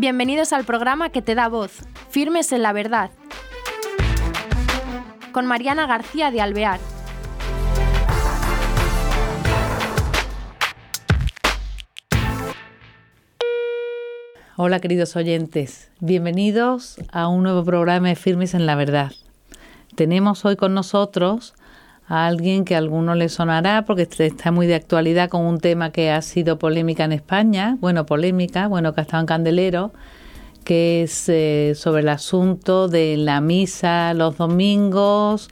Bienvenidos 0.00 0.52
al 0.52 0.64
programa 0.64 1.10
que 1.10 1.22
te 1.22 1.34
da 1.34 1.48
voz, 1.48 1.72
Firmes 2.08 2.52
en 2.52 2.62
la 2.62 2.72
Verdad, 2.72 3.10
con 5.32 5.44
Mariana 5.44 5.88
García 5.88 6.30
de 6.30 6.40
Alvear. 6.40 6.78
Hola 14.56 14.78
queridos 14.78 15.16
oyentes, 15.16 15.90
bienvenidos 15.98 16.98
a 17.10 17.26
un 17.26 17.42
nuevo 17.42 17.64
programa 17.64 18.06
de 18.06 18.14
Firmes 18.14 18.54
en 18.54 18.66
la 18.66 18.76
Verdad. 18.76 19.10
Tenemos 19.96 20.44
hoy 20.44 20.54
con 20.54 20.74
nosotros 20.74 21.54
a 22.08 22.26
alguien 22.26 22.64
que 22.64 22.74
a 22.74 22.78
alguno 22.78 23.14
le 23.14 23.28
sonará 23.28 23.84
porque 23.84 24.02
este 24.02 24.26
está 24.26 24.50
muy 24.50 24.66
de 24.66 24.74
actualidad 24.74 25.28
con 25.28 25.42
un 25.42 25.60
tema 25.60 25.92
que 25.92 26.10
ha 26.10 26.22
sido 26.22 26.58
polémica 26.58 27.04
en 27.04 27.12
España, 27.12 27.76
bueno, 27.80 28.06
polémica, 28.06 28.66
bueno, 28.66 28.94
que 28.94 29.00
ha 29.00 29.04
estado 29.04 29.20
en 29.20 29.26
Candelero, 29.26 29.92
que 30.64 31.02
es 31.02 31.28
eh, 31.28 31.74
sobre 31.76 32.02
el 32.02 32.08
asunto 32.08 32.88
de 32.88 33.16
la 33.18 33.40
misa 33.40 34.14
los 34.14 34.38
domingos 34.38 35.48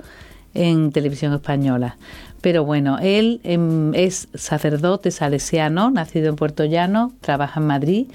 en 0.55 0.93
televisión 0.93 1.35
española. 1.35 1.99
Pero 2.41 2.65
bueno, 2.65 2.99
él 3.03 3.41
em, 3.45 3.95
es 3.95 4.29
sacerdote 4.35 5.11
salesiano, 5.11 5.91
nacido 5.91 6.29
en 6.29 6.37
Puerto 6.37 6.65
Llano, 6.65 7.13
trabaja 7.21 7.61
en 7.61 7.67
Madrid, 7.67 8.07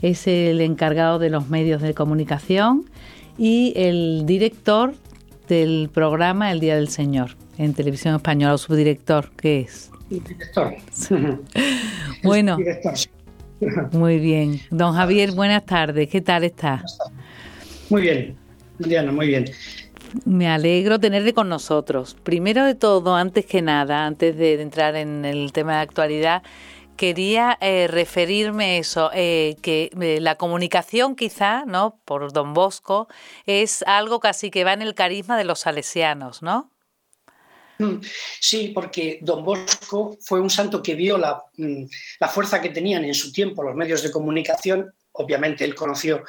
es 0.00 0.26
el 0.26 0.60
encargado 0.62 1.18
de 1.18 1.28
los 1.28 1.48
medios 1.48 1.82
de 1.82 1.92
comunicación 1.92 2.84
y 3.36 3.74
el 3.76 4.24
director 4.24 4.94
del 5.48 5.90
programa 5.92 6.52
El 6.52 6.60
Día 6.60 6.76
del 6.76 6.88
Señor 6.88 7.32
en 7.60 7.74
Televisión 7.74 8.14
Española, 8.14 8.54
o 8.54 8.58
subdirector, 8.58 9.30
¿qué 9.36 9.60
es? 9.60 9.90
Director. 10.08 10.74
bueno, 12.22 12.56
muy 13.92 14.18
bien. 14.18 14.62
Don 14.70 14.94
Javier, 14.94 15.32
buenas 15.32 15.66
tardes, 15.66 16.08
¿qué 16.08 16.22
tal 16.22 16.44
está? 16.44 16.82
Muy 17.90 18.00
bien, 18.00 18.36
Diana, 18.78 19.12
muy 19.12 19.26
bien. 19.26 19.44
Me 20.24 20.48
alegro 20.48 20.98
tenerle 20.98 21.34
con 21.34 21.50
nosotros. 21.50 22.16
Primero 22.22 22.64
de 22.64 22.74
todo, 22.74 23.14
antes 23.14 23.44
que 23.44 23.60
nada, 23.60 24.06
antes 24.06 24.38
de 24.38 24.62
entrar 24.62 24.96
en 24.96 25.26
el 25.26 25.52
tema 25.52 25.74
de 25.76 25.80
actualidad, 25.80 26.42
quería 26.96 27.58
eh, 27.60 27.88
referirme 27.88 28.64
a 28.64 28.76
eso, 28.78 29.10
eh, 29.12 29.56
que 29.60 29.90
eh, 30.00 30.18
la 30.22 30.36
comunicación 30.36 31.14
quizá, 31.14 31.66
¿no? 31.66 32.00
Por 32.06 32.32
don 32.32 32.54
Bosco, 32.54 33.06
es 33.44 33.82
algo 33.82 34.18
casi 34.18 34.50
que 34.50 34.64
va 34.64 34.72
en 34.72 34.80
el 34.80 34.94
carisma 34.94 35.36
de 35.36 35.44
los 35.44 35.60
salesianos, 35.60 36.42
¿no? 36.42 36.70
Mm, 37.80 38.00
sí, 38.38 38.72
porque 38.74 39.20
don 39.22 39.42
Bosco 39.42 40.18
fue 40.20 40.38
un 40.38 40.50
santo 40.50 40.82
que 40.82 40.94
vio 40.94 41.16
la, 41.16 41.42
mm, 41.56 41.84
la, 42.20 42.28
fuerza 42.28 42.60
que 42.60 42.68
tenían 42.68 43.04
en 43.04 43.14
su 43.14 43.32
tiempo 43.32 43.62
los 43.62 43.74
medios 43.74 44.02
de 44.02 44.10
comunicación. 44.10 44.92
Obviamente 45.12 45.64
él 45.64 45.74
conoció 45.74 46.22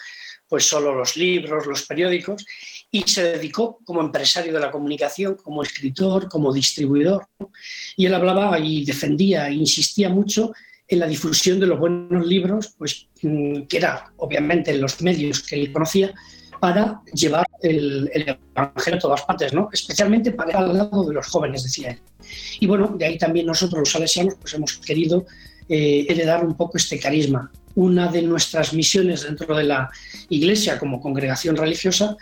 pues 0.48 0.66
solo 0.66 0.96
los 0.96 1.16
libros, 1.16 1.66
los 1.66 1.84
periódicos, 1.84 2.46
y 2.90 3.04
se 3.04 3.24
dedicó 3.24 3.80
como 3.86 4.02
empresario 4.02 4.54
de 4.54 4.60
la 4.60 4.72
comunicación, 4.72 5.36
como 5.36 5.64
escritor, 5.64 6.28
como 6.28 6.54
distribuidor. 6.54 7.28
Y 7.96 8.06
él 8.06 8.14
hablaba 8.14 8.60
y 8.60 8.84
defendía 8.84 9.48
e 9.48 9.54
insistía 9.54 10.10
mucho 10.10 10.54
en 10.88 11.00
la 11.00 11.08
difusión 11.08 11.60
de 11.60 11.68
los 11.68 11.80
buenos 11.80 12.26
libros, 12.26 12.74
pues, 12.78 13.08
mm, 13.22 13.64
que 13.64 13.78
era 13.78 14.12
obviamente 14.18 14.72
en 14.72 14.82
los 14.82 15.02
medios 15.02 15.42
que 15.44 15.56
él 15.56 15.72
conocía, 15.72 16.14
para 16.62 17.02
llevar 17.12 17.48
el, 17.64 18.08
Evangelio 18.56 18.98
a 18.98 19.00
todas 19.00 19.24
partes, 19.24 19.52
¿no? 19.52 19.70
especialmente 19.74 20.32
para 20.32 20.60
al 20.60 20.78
lado 20.78 21.04
de 21.06 21.16
los 21.16 21.26
jóvenes, 21.26 21.64
decía 21.64 21.90
él. 21.90 22.00
Y 22.60 22.68
bueno, 22.68 22.94
de 23.00 23.04
ahí 23.04 23.18
también 23.18 23.48
nosotros 23.48 23.80
los 23.80 23.92
salesianos 23.92 24.36
pues 24.40 24.54
hemos 24.54 24.78
querido 24.78 25.26
eh, 25.68 26.06
heredar 26.08 26.46
un 26.46 26.56
poco 26.56 26.78
este 26.78 27.00
carisma. 27.00 27.52
Una 27.74 28.12
de 28.12 28.22
nuestras 28.22 28.74
misiones 28.74 29.24
dentro 29.24 29.56
de 29.56 29.64
la 29.64 29.90
Iglesia 30.30 30.78
como 30.78 31.02
congregación 31.02 31.56
religiosa 31.56 32.16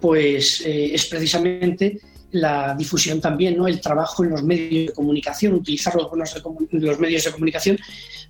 pues 0.00 0.62
eh, 0.62 0.94
es 0.94 1.04
precisamente 1.04 2.00
la 2.30 2.74
difusión 2.74 3.20
también, 3.20 3.58
¿no? 3.58 3.68
el 3.68 3.78
trabajo 3.78 4.24
en 4.24 4.30
los 4.30 4.42
medios 4.42 4.86
de 4.86 4.92
comunicación, 4.94 5.52
utilizar 5.52 5.94
los, 5.96 6.08
los 6.70 6.98
medios 6.98 7.24
de 7.24 7.30
comunicación 7.30 7.78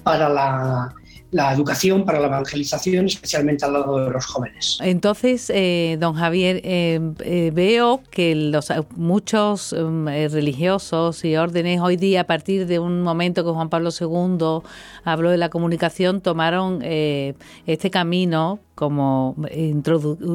para 0.02 0.28
la, 0.28 0.92
la 1.32 1.50
educación, 1.52 2.04
para 2.04 2.20
la 2.20 2.26
evangelización, 2.26 3.06
especialmente 3.06 3.64
al 3.64 3.72
lado 3.72 4.04
de 4.04 4.10
los 4.10 4.26
jóvenes. 4.26 4.78
Entonces, 4.82 5.50
eh, 5.52 5.96
don 5.98 6.14
Javier, 6.14 6.60
eh, 6.62 7.00
eh, 7.24 7.50
veo 7.54 8.02
que 8.10 8.34
los, 8.34 8.70
muchos 8.96 9.74
mm, 9.76 10.08
religiosos 10.30 11.24
y 11.24 11.36
órdenes 11.36 11.80
hoy 11.80 11.96
día, 11.96 12.20
a 12.20 12.24
partir 12.24 12.66
de 12.66 12.78
un 12.78 13.00
momento 13.00 13.44
que 13.44 13.50
Juan 13.50 13.70
Pablo 13.70 13.88
II 13.98 14.60
habló 15.04 15.30
de 15.30 15.38
la 15.38 15.48
comunicación, 15.48 16.20
tomaron 16.20 16.82
este 16.82 17.90
camino 17.90 18.58
como 18.74 19.34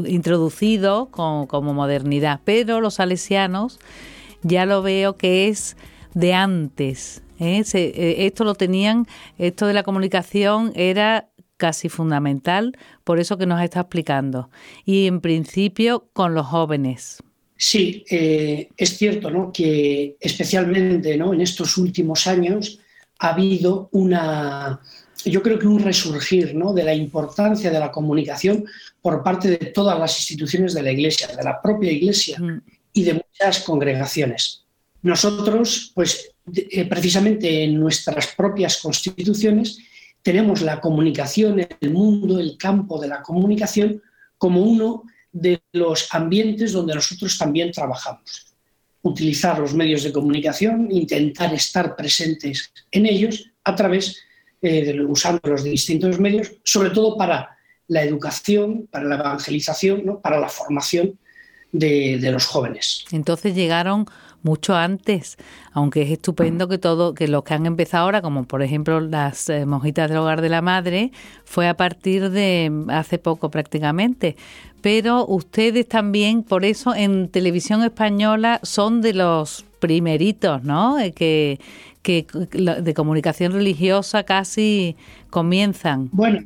introducido 0.08 1.10
como 1.12 1.74
modernidad. 1.74 2.40
Pero 2.44 2.82
los 2.82 2.96
salesianos 2.96 3.80
ya 4.42 4.66
lo 4.66 4.82
veo 4.82 5.16
que 5.16 5.48
es 5.48 5.78
de 6.16 6.34
antes 6.34 7.22
¿eh? 7.40 7.64
Eh, 7.74 8.16
esto 8.20 8.44
lo 8.44 8.56
tenían, 8.56 9.08
esto 9.38 9.68
de 9.68 9.74
la 9.74 9.84
comunicación 9.84 10.72
era 10.76 11.30
casi 11.58 11.90
fundamental, 11.90 12.78
por 13.04 13.20
eso 13.20 13.38
que 13.38 13.46
nos 13.46 13.62
está 13.62 13.82
explicando. 13.82 14.50
Y 14.86 15.08
en 15.08 15.22
principio 15.22 16.08
con 16.14 16.34
los 16.34 16.46
jóvenes. 16.46 17.18
Sí, 17.58 18.06
eh, 18.10 18.70
es 18.78 18.98
cierto 18.98 19.32
¿no? 19.32 19.52
que 19.52 20.16
especialmente 20.20 21.18
¿no? 21.18 21.34
en 21.34 21.42
estos 21.42 21.78
últimos 21.78 22.28
años 22.28 22.80
ha 23.20 23.30
habido 23.30 23.90
una, 23.94 24.80
yo 25.26 25.42
creo 25.42 25.58
que 25.58 25.66
un 25.66 25.80
resurgir 25.80 26.54
¿no? 26.54 26.72
de 26.72 26.84
la 26.84 26.94
importancia 26.94 27.72
de 27.72 27.80
la 27.80 27.92
comunicación 27.92 28.64
por 29.02 29.24
parte 29.24 29.50
de 29.50 29.58
todas 29.58 29.98
las 29.98 30.16
instituciones 30.20 30.76
de 30.76 30.84
la 30.84 30.92
Iglesia, 30.92 31.28
de 31.36 31.44
la 31.44 31.60
propia 31.60 31.92
Iglesia 31.92 32.40
mm. 32.40 32.62
y 32.94 33.04
de 33.04 33.14
muchas 33.14 33.62
congregaciones. 33.62 34.64
Nosotros, 35.02 35.92
pues 35.96 36.30
eh, 36.56 36.86
precisamente 36.86 37.64
en 37.64 37.80
nuestras 37.80 38.28
propias 38.28 38.78
constituciones, 38.78 39.80
tenemos 40.22 40.62
la 40.62 40.80
comunicación, 40.80 41.66
el 41.80 41.90
mundo, 41.92 42.40
el 42.40 42.58
campo 42.58 43.00
de 43.00 43.08
la 43.08 43.22
comunicación 43.22 44.02
como 44.38 44.62
uno 44.62 45.04
de 45.32 45.62
los 45.74 46.14
ambientes 46.14 46.72
donde 46.72 46.96
nosotros 46.96 47.38
también 47.38 47.72
trabajamos. 47.72 48.56
Utilizar 49.02 49.60
los 49.60 49.74
medios 49.74 50.04
de 50.04 50.12
comunicación, 50.12 50.90
intentar 50.92 51.54
estar 51.54 51.96
presentes 51.96 52.72
en 52.92 53.06
ellos 53.06 53.52
a 53.64 53.76
través 53.76 54.18
eh, 54.62 54.86
de 54.86 55.06
usando 55.06 55.40
los 55.44 55.64
distintos 55.64 56.20
medios, 56.20 56.52
sobre 56.64 56.90
todo 56.90 57.18
para 57.18 57.58
la 57.88 58.04
educación, 58.04 58.88
para 58.92 59.06
la 59.06 59.16
evangelización, 59.16 60.20
para 60.22 60.40
la 60.40 60.50
formación 60.50 61.18
de, 61.72 62.18
de 62.20 62.32
los 62.32 62.46
jóvenes. 62.46 63.06
Entonces 63.12 63.56
llegaron 63.56 64.08
mucho 64.44 64.76
antes, 64.76 65.38
aunque 65.72 66.04
es 66.04 66.12
estupendo 66.12 66.68
que 66.68 66.78
todo, 66.78 67.14
que 67.14 67.28
los 67.28 67.44
que 67.44 67.54
han 67.54 67.66
empezado 67.66 68.06
ahora, 68.06 68.22
como 68.22 68.46
por 68.46 68.62
ejemplo 68.62 69.00
las 69.00 69.50
eh, 69.50 69.66
monjitas 69.66 70.10
del 70.10 70.20
hogar 70.20 70.42
de 70.42 70.50
la 70.50 70.62
madre, 70.62 71.12
fue 71.44 71.68
a 71.68 71.76
partir 71.76 72.30
de 72.30 72.72
hace 72.90 73.18
poco 73.18 73.50
prácticamente. 73.50 74.36
Pero 74.82 75.26
ustedes 75.26 75.88
también, 75.88 76.44
por 76.44 76.64
eso 76.64 76.96
en 76.96 77.30
televisión 77.30 77.84
española 77.84 78.60
son 78.64 79.02
de 79.02 79.14
los 79.14 79.66
primeritos, 79.80 80.64
¿no? 80.64 81.00
Eh, 81.00 81.12
que, 81.12 81.60
que 82.02 82.26
de 82.32 82.94
comunicación 82.94 83.52
religiosa 83.52 84.24
casi 84.24 84.96
comienzan. 85.30 86.10
Bueno, 86.12 86.44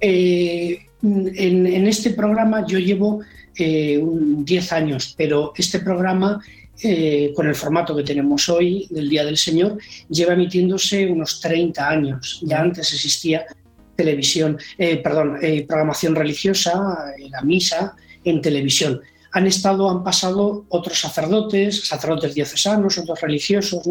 eh, 0.00 0.78
en, 1.02 1.86
este 1.86 2.10
programa 2.10 2.66
yo 2.66 2.78
llevo 2.78 3.20
10 3.56 4.72
años, 4.72 5.14
pero 5.16 5.52
este 5.56 5.80
programa 5.80 6.40
eh, 6.82 7.32
con 7.34 7.46
el 7.46 7.54
formato 7.54 7.96
que 7.96 8.02
tenemos 8.02 8.48
hoy 8.48 8.86
del 8.90 9.08
Día 9.08 9.24
del 9.24 9.36
Señor, 9.36 9.78
lleva 10.08 10.34
emitiéndose 10.34 11.06
unos 11.06 11.40
30 11.40 11.88
años. 11.88 12.40
Ya 12.42 12.60
antes 12.60 12.92
existía 12.92 13.46
televisión, 13.94 14.58
eh, 14.76 14.98
perdón, 14.98 15.38
eh, 15.42 15.64
programación 15.66 16.14
religiosa, 16.14 17.14
la 17.30 17.42
misa 17.42 17.96
en 18.24 18.42
televisión. 18.42 19.00
Han 19.32 19.46
estado, 19.46 19.90
han 19.90 20.04
pasado 20.04 20.66
otros 20.68 21.00
sacerdotes, 21.00 21.86
sacerdotes 21.86 22.34
diocesanos, 22.34 22.98
otros 22.98 23.20
religiosos, 23.20 23.82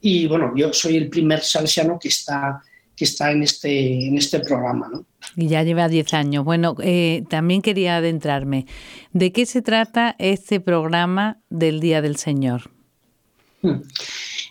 y 0.00 0.26
bueno, 0.26 0.52
yo 0.56 0.72
soy 0.72 0.96
el 0.96 1.08
primer 1.08 1.42
salesiano 1.42 1.98
que 1.98 2.08
está 2.08 2.60
que 2.96 3.04
está 3.04 3.30
en 3.30 3.42
este, 3.42 4.06
en 4.06 4.16
este 4.16 4.40
programa. 4.40 4.88
¿no? 4.90 5.06
Y 5.36 5.48
ya 5.48 5.62
lleva 5.62 5.88
10 5.88 6.14
años. 6.14 6.44
Bueno, 6.44 6.74
eh, 6.82 7.24
también 7.28 7.62
quería 7.62 7.98
adentrarme. 7.98 8.66
¿De 9.12 9.32
qué 9.32 9.44
se 9.46 9.62
trata 9.62 10.16
este 10.18 10.60
programa 10.60 11.40
del 11.50 11.80
Día 11.80 12.00
del 12.00 12.16
Señor? 12.16 12.70
Hmm. 13.62 13.82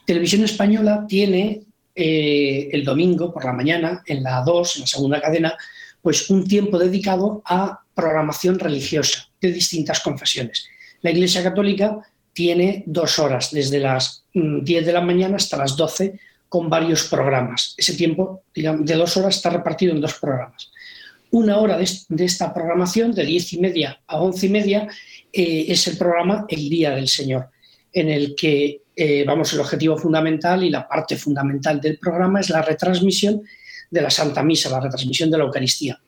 Televisión 0.06 0.44
Española 0.44 1.06
tiene 1.08 1.64
eh, 1.96 2.70
el 2.72 2.86
domingo 2.86 3.34
por 3.34 3.46
la 3.46 3.54
mañana, 3.54 4.04
en 4.06 4.22
la 4.22 4.44
2, 4.44 4.76
en 4.76 4.82
la 4.82 4.88
segunda 4.88 5.22
cadena, 5.22 5.58
pues 6.02 6.30
un 6.30 6.48
tiempo 6.48 6.78
dedicado 6.78 7.42
a 7.46 7.80
programación 7.96 8.60
religiosa 8.60 9.28
de 9.42 9.52
distintas 9.52 10.02
confesiones. 10.02 10.68
La 11.02 11.12
Iglesia 11.12 11.42
Católica 11.42 11.98
tiene 12.34 12.84
dos 12.86 13.18
horas, 13.18 13.50
desde 13.52 13.80
las 13.80 14.26
10 14.34 14.84
mm, 14.84 14.86
de 14.86 14.94
la 14.94 15.02
mañana 15.02 15.38
hasta 15.38 15.58
las 15.58 15.76
12 15.78 16.20
con 16.50 16.70
varios 16.70 17.06
programas. 17.06 17.74
Ese 17.78 17.96
tiempo 17.96 18.44
de 18.54 18.96
dos 18.96 19.18
horas 19.18 19.36
está 19.36 19.50
repartido 19.50 19.94
en 19.94 20.02
dos 20.02 20.16
programas. 20.16 20.72
una 21.32 21.58
hora 21.58 21.78
de, 21.78 22.24
esta 22.24 22.54
programación, 22.54 23.12
de 23.14 23.26
diez 23.26 23.52
y 23.52 23.60
media 23.60 24.00
a 24.08 24.22
once 24.22 24.46
y 24.46 24.50
media, 24.50 24.88
eh, 25.34 25.66
es 25.68 25.86
el 25.88 25.98
programa 25.98 26.46
El 26.48 26.70
Día 26.70 26.92
del 26.92 27.10
Señor, 27.10 27.50
en 27.92 28.10
el 28.10 28.36
que, 28.36 28.84
eh, 28.96 29.26
vamos, 29.28 29.52
el 29.52 29.60
objetivo 29.60 29.98
fundamental 29.98 30.64
y 30.64 30.70
la 30.70 30.88
parte 30.88 31.18
fundamental 31.18 31.82
del 31.82 31.98
programa 31.98 32.40
es 32.40 32.50
la 32.50 32.62
retransmisión 32.62 33.42
de 33.92 34.02
la 34.02 34.10
Santa 34.10 34.44
Misa, 34.44 34.70
la 34.70 34.80
retransmisión 34.80 35.30
de 35.30 35.38
la 35.38 35.44
Eucaristía. 35.44 36.00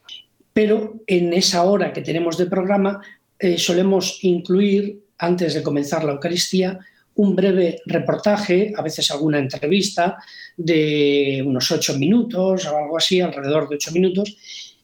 Pero 0.53 1.01
en 1.07 1.33
esa 1.33 1.63
hora 1.63 1.91
que 1.91 2.01
tenemos 2.01 2.37
de 2.37 2.45
programa 2.45 3.01
eh, 3.39 3.57
solemos 3.57 4.19
incluir, 4.23 5.03
antes 5.17 5.53
de 5.55 5.63
comenzar 5.63 6.03
la 6.03 6.13
Eucaristía, 6.13 6.79
un 7.17 7.35
breve 7.35 7.81
reportaje, 7.85 8.73
a 8.75 8.81
veces 8.81 9.11
alguna 9.11 9.39
entrevista 9.39 10.17
de 10.55 11.43
unos 11.45 11.71
ocho 11.71 11.97
minutos 11.97 12.65
o 12.65 12.77
algo 12.77 12.97
así, 12.97 13.21
alrededor 13.21 13.67
de 13.67 13.75
ocho 13.75 13.91
minutos, 13.91 14.37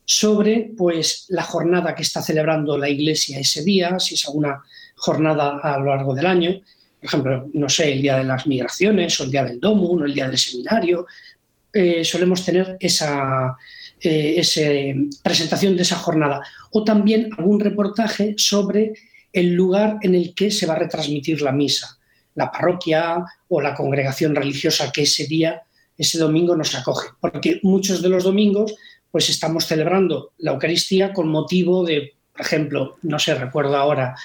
sobre 0.06 0.71
pues, 0.77 1.25
la 1.30 1.44
jornada 1.44 1.95
que 1.95 2.03
está 2.03 2.21
celebrando 2.21 2.77
la 2.77 2.89
Iglesia 2.89 3.39
ese 3.39 3.63
día, 3.63 4.00
si 4.00 4.15
es 4.15 4.27
alguna 4.27 4.62
jornada 4.95 5.59
a 5.59 5.77
lo 5.80 5.85
largo 5.85 6.13
del 6.13 6.25
año, 6.25 6.62
por 7.03 7.07
ejemplo, 7.07 7.50
no 7.53 7.68
sé, 7.68 7.91
el 7.91 8.01
día 8.01 8.18
de 8.18 8.24
las 8.24 8.47
migraciones 8.47 9.19
o 9.19 9.25
el 9.25 9.31
día 9.31 9.44
del 9.44 9.59
domo 9.59 9.89
o 9.89 10.06
el 10.06 10.13
día 10.13 10.27
del 10.27 10.38
seminario, 10.38 11.06
eh, 11.74 12.06
solemos 12.06 12.45
tener 12.45 12.77
esa, 12.80 13.57
eh, 14.01 14.95
presentación 15.21 15.75
de 15.75 15.81
esa 15.81 15.97
jornada. 15.97 16.41
O 16.71 16.83
también 16.85 17.30
algún 17.38 17.59
reportaje 17.59 18.35
sobre 18.38 18.94
el 19.33 19.53
lugar 19.53 19.97
en 20.01 20.15
el 20.15 20.33
que 20.33 20.50
se 20.50 20.65
va 20.65 20.75
a 20.75 20.80
retransmitir 20.80 21.41
la 21.41 21.51
misa, 21.51 22.00
la 22.35 22.51
parroquia 22.51 23.24
o 23.50 23.62
la 23.62 23.74
congregación 23.74 24.35
religiosa 24.35 24.91
que 24.91 25.03
ese 25.03 25.27
día, 25.27 25.63
ese 25.97 26.18
domingo 26.18 26.56
nos 26.56 26.75
acoge. 26.75 27.09
Porque 27.19 27.59
muchos 27.63 28.01
de 28.01 28.09
los 28.09 28.24
domingos 28.24 28.75
pues 29.13 29.30
estamos 29.30 29.68
celebrando 29.68 30.31
la 30.39 30.53
Eucaristía 30.53 31.13
con 31.13 31.27
motivo 31.27 31.85
de, 31.85 32.13
por 32.31 32.41
ejemplo, 32.41 32.97
no 33.03 33.19
sé, 33.19 33.35
recuerdo 33.35 33.77
ahora, 33.77 34.15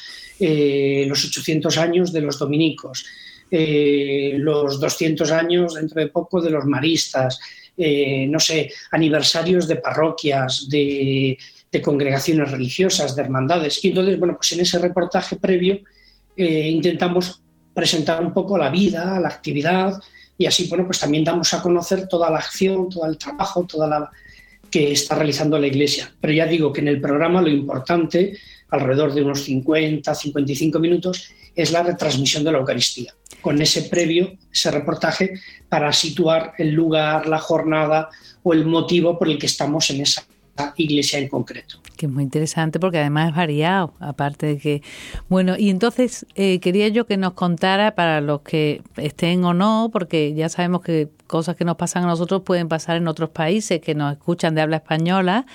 eh, 0.40 1.04
los 1.06 1.26
800 1.26 1.76
años 1.76 2.10
de 2.10 2.22
los 2.22 2.38
dominicos, 2.38 3.04
eh, 3.50 4.36
los 4.38 4.80
200 4.80 5.30
años 5.30 5.74
dentro 5.74 6.00
de 6.00 6.08
poco 6.08 6.40
de 6.40 6.48
los 6.48 6.64
maristas, 6.64 7.38
eh, 7.76 8.26
no 8.28 8.40
sé, 8.40 8.72
aniversarios 8.90 9.68
de 9.68 9.76
parroquias, 9.76 10.70
de, 10.70 11.36
de, 11.70 11.82
congregaciones 11.82 12.50
religiosas, 12.50 13.14
de 13.14 13.22
hermandades. 13.22 13.84
Y 13.84 13.88
entonces, 13.88 14.18
bueno, 14.18 14.36
pues 14.36 14.52
en 14.52 14.60
ese 14.60 14.78
reportaje 14.78 15.36
previo 15.36 15.80
intentamos 16.34 17.42
presentar 17.78 18.20
un 18.20 18.32
poco 18.32 18.58
la 18.58 18.70
vida, 18.70 19.20
la 19.20 19.28
actividad, 19.28 20.02
y 20.36 20.46
así, 20.46 20.66
bueno, 20.66 20.84
pues 20.84 20.98
también 20.98 21.22
damos 21.22 21.54
a 21.54 21.62
conocer 21.62 22.08
toda 22.08 22.28
la 22.28 22.38
acción, 22.38 22.88
todo 22.88 23.06
el 23.06 23.16
trabajo, 23.16 23.66
toda 23.66 23.86
la, 23.86 24.10
que 24.68 24.90
está 24.90 25.14
realizando 25.14 25.56
la 25.60 25.68
Iglesia. 25.68 26.12
Pero 26.20 26.32
ya 26.32 26.46
digo 26.46 26.72
que 26.72 26.80
en 26.80 26.88
el 26.88 27.00
programa 27.00 27.40
lo 27.40 27.48
importante, 27.48 28.36
alrededor 28.70 29.14
de 29.14 29.22
unos 29.22 29.44
50, 29.44 30.12
55 30.12 30.80
minutos, 30.80 31.30
es 31.54 31.70
la 31.70 31.84
retransmisión 31.84 32.42
de 32.42 32.50
la 32.50 32.58
Eucaristía, 32.58 33.14
con 33.40 33.62
ese 33.62 33.82
previo, 33.82 34.32
ese 34.52 34.72
reportaje, 34.72 35.34
para 35.68 35.92
situar 35.92 36.54
el 36.58 36.72
lugar, 36.72 37.28
la 37.28 37.38
jornada 37.38 38.08
o 38.42 38.54
el 38.54 38.66
motivo 38.66 39.16
por 39.16 39.28
el 39.28 39.38
que 39.38 39.46
estamos 39.46 39.88
en 39.90 40.00
esa 40.00 40.26
iglesia 40.76 41.18
en 41.18 41.28
concreto. 41.28 41.80
Que 41.96 42.06
es 42.06 42.12
muy 42.12 42.22
interesante 42.22 42.78
porque 42.78 42.98
además 42.98 43.30
es 43.30 43.36
variado, 43.36 43.94
aparte 44.00 44.46
de 44.46 44.58
que... 44.58 44.82
Bueno, 45.28 45.56
y 45.58 45.70
entonces 45.70 46.26
eh, 46.34 46.60
quería 46.60 46.88
yo 46.88 47.06
que 47.06 47.16
nos 47.16 47.32
contara 47.32 47.94
para 47.94 48.20
los 48.20 48.42
que 48.42 48.82
estén 48.96 49.44
o 49.44 49.54
no, 49.54 49.90
porque 49.92 50.34
ya 50.34 50.48
sabemos 50.48 50.82
que 50.82 51.08
cosas 51.26 51.56
que 51.56 51.64
nos 51.64 51.76
pasan 51.76 52.04
a 52.04 52.06
nosotros 52.06 52.42
pueden 52.42 52.68
pasar 52.68 52.96
en 52.96 53.08
otros 53.08 53.30
países 53.30 53.80
que 53.80 53.94
nos 53.94 54.12
escuchan 54.12 54.54
de 54.54 54.62
habla 54.62 54.76
española. 54.76 55.46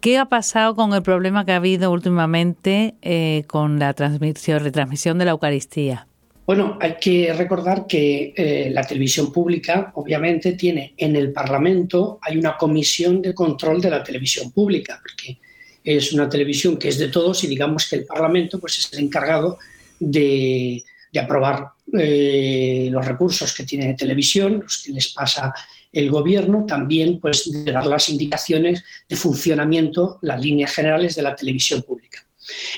¿Qué 0.00 0.16
ha 0.16 0.24
pasado 0.24 0.74
con 0.76 0.94
el 0.94 1.02
problema 1.02 1.44
que 1.44 1.52
ha 1.52 1.56
habido 1.56 1.90
últimamente 1.90 2.94
eh, 3.02 3.44
con 3.46 3.78
la 3.78 3.92
transmisión, 3.92 4.60
retransmisión 4.60 5.18
de 5.18 5.26
la 5.26 5.32
Eucaristía? 5.32 6.06
Bueno, 6.50 6.76
hay 6.80 6.96
que 7.00 7.32
recordar 7.32 7.86
que 7.86 8.34
eh, 8.36 8.70
la 8.72 8.82
televisión 8.82 9.32
pública, 9.32 9.92
obviamente, 9.94 10.54
tiene 10.54 10.94
en 10.96 11.14
el 11.14 11.32
Parlamento, 11.32 12.18
hay 12.20 12.36
una 12.36 12.56
comisión 12.56 13.22
de 13.22 13.32
control 13.32 13.80
de 13.80 13.88
la 13.88 14.02
televisión 14.02 14.50
pública, 14.50 15.00
porque 15.00 15.38
es 15.84 16.12
una 16.12 16.28
televisión 16.28 16.76
que 16.76 16.88
es 16.88 16.98
de 16.98 17.06
todos 17.06 17.44
y 17.44 17.46
digamos 17.46 17.88
que 17.88 17.94
el 17.94 18.04
Parlamento 18.04 18.58
pues, 18.58 18.80
es 18.80 18.92
el 18.94 19.04
encargado 19.04 19.60
de, 20.00 20.82
aprobar 21.22 21.68
eh, 21.96 22.88
los 22.90 23.06
recursos 23.06 23.54
que 23.54 23.62
tiene 23.62 23.94
televisión, 23.94 24.58
los 24.64 24.82
que 24.82 24.90
les 24.90 25.06
pasa 25.12 25.54
el 25.92 26.10
gobierno, 26.10 26.66
también 26.66 27.20
pues, 27.20 27.48
de 27.64 27.70
dar 27.70 27.86
las 27.86 28.08
indicaciones 28.08 28.82
de 29.08 29.14
funcionamiento, 29.14 30.18
las 30.22 30.40
líneas 30.40 30.74
generales 30.74 31.14
de 31.14 31.22
la 31.22 31.36
televisión 31.36 31.82
pública. 31.82 32.26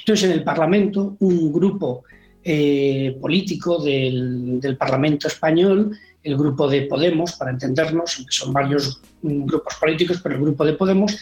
Entonces, 0.00 0.28
en 0.28 0.32
el 0.32 0.44
Parlamento, 0.44 1.16
un 1.20 1.50
grupo 1.50 2.04
eh, 2.44 3.16
político 3.20 3.82
del, 3.82 4.76
Parlamento 4.78 5.28
español, 5.28 5.96
el 6.22 6.36
grupo 6.36 6.68
de 6.68 6.82
Podemos, 6.82 7.32
para 7.32 7.50
entendernos, 7.50 8.16
aunque 8.16 8.32
son 8.32 8.52
varios 8.52 9.00
grupos 9.22 9.74
políticos, 9.76 10.20
pero 10.22 10.36
el 10.36 10.42
grupo 10.42 10.64
de 10.64 10.74
Podemos, 10.74 11.16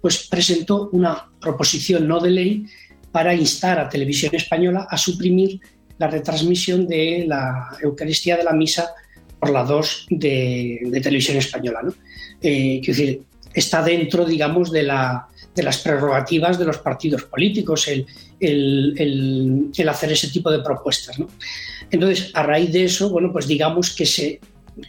pues 0.00 0.28
presentó 0.28 0.90
una 0.92 1.30
proposición 1.40 2.06
no 2.06 2.20
de 2.20 2.30
ley 2.30 2.66
para 3.10 3.34
instar 3.34 3.78
a 3.78 3.88
Televisión 3.88 4.34
Española 4.34 4.86
a 4.90 4.96
suprimir 4.98 5.60
la 5.98 6.08
retransmisión 6.08 6.86
de 6.86 7.24
la 7.26 7.76
Eucaristía 7.82 8.36
de 8.36 8.44
la 8.44 8.52
Misa 8.52 8.90
por 9.40 9.50
la 9.50 9.64
2 9.64 10.06
de, 10.10 11.00
Televisión 11.02 11.36
Española. 11.36 11.80
Eh, 12.40 12.80
decir, 12.86 13.22
está 13.54 13.82
dentro, 13.82 14.24
digamos, 14.24 14.70
de, 14.70 14.82
la, 14.82 15.28
de 15.54 15.62
las 15.62 15.78
prerrogativas 15.78 16.58
de 16.58 16.64
los 16.64 16.78
partidos 16.78 17.24
políticos, 17.24 17.88
el, 18.40 19.70
hacer 19.88 20.12
ese 20.12 20.28
tipo 20.28 20.50
de 20.50 20.60
propuestas. 20.60 21.18
Entonces, 21.90 22.30
a 22.34 22.42
raíz 22.42 22.72
de 22.72 22.84
eso, 22.84 23.10
bueno, 23.10 23.32
pues 23.32 23.46
digamos 23.46 23.94
que 23.94 24.06
se 24.06 24.40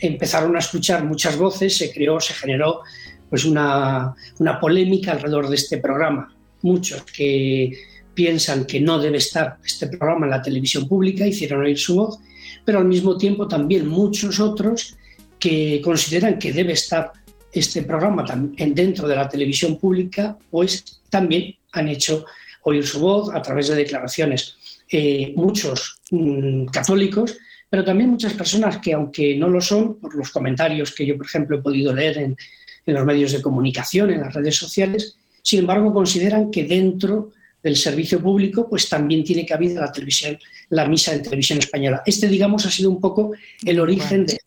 empezaron 0.01 0.55
a 0.55 0.59
escuchar 0.59 1.03
muchas 1.03 1.37
voces, 1.37 1.75
se 1.75 1.91
creó, 1.91 2.19
se 2.19 2.33
generó 2.33 2.81
pues 3.29 3.45
una, 3.45 4.13
una 4.39 4.59
polémica 4.59 5.11
alrededor 5.11 5.49
de 5.49 5.55
este 5.55 5.77
programa. 5.77 6.33
Muchos 6.61 7.03
que 7.03 7.71
piensan 8.13 8.65
que 8.65 8.81
no 8.81 8.99
debe 8.99 9.17
estar 9.17 9.57
este 9.63 9.87
programa 9.87 10.25
en 10.25 10.31
la 10.31 10.41
televisión 10.41 10.87
pública 10.87 11.25
hicieron 11.25 11.61
oír 11.61 11.77
su 11.77 11.95
voz, 11.95 12.19
pero 12.65 12.79
al 12.79 12.85
mismo 12.85 13.17
tiempo 13.17 13.47
también 13.47 13.87
muchos 13.87 14.39
otros 14.39 14.97
que 15.39 15.79
consideran 15.81 16.37
que 16.37 16.51
debe 16.51 16.73
estar 16.73 17.13
este 17.51 17.83
programa 17.83 18.25
dentro 18.57 19.07
de 19.07 19.15
la 19.15 19.29
televisión 19.29 19.77
pública, 19.77 20.37
pues 20.51 21.01
también 21.09 21.55
han 21.71 21.87
hecho 21.87 22.25
oír 22.63 22.85
su 22.85 22.99
voz 22.99 23.33
a 23.33 23.41
través 23.41 23.67
de 23.67 23.75
declaraciones. 23.75 24.57
Eh, 24.91 25.33
muchos 25.35 25.99
mm, 26.11 26.65
católicos, 26.65 27.37
pero 27.69 27.83
también 27.83 28.09
muchas 28.09 28.33
personas 28.33 28.77
que, 28.79 28.93
aunque 28.93 29.35
no 29.37 29.47
lo 29.47 29.61
son, 29.61 29.99
por 29.99 30.15
los 30.15 30.31
comentarios 30.31 30.93
que 30.93 31.05
yo, 31.05 31.15
por 31.15 31.27
ejemplo, 31.27 31.57
he 31.57 31.61
podido 31.61 31.93
leer 31.93 32.17
en, 32.17 32.37
los 32.85 33.05
medios 33.05 33.33
de 33.33 33.41
comunicación, 33.41 34.09
en 34.09 34.21
las 34.21 34.33
redes 34.33 34.55
sociales, 34.55 35.15
sin 35.43 35.59
embargo, 35.59 35.93
consideran 35.93 36.49
que 36.49 36.63
dentro 36.63 37.29
del 37.61 37.75
servicio 37.75 38.19
público, 38.19 38.67
pues 38.67 38.89
también 38.89 39.23
tiene 39.23 39.45
que 39.45 39.53
haber 39.53 39.73
la 39.73 39.91
televisión, 39.91 40.39
la 40.69 40.87
misa 40.87 41.13
en 41.13 41.21
televisión 41.21 41.59
española. 41.59 42.01
Este, 42.03 42.27
digamos, 42.27 42.65
ha 42.65 42.71
sido 42.71 42.89
un 42.89 42.99
poco 42.99 43.33
el 43.63 43.79
origen 43.79 44.25
de 44.25 44.39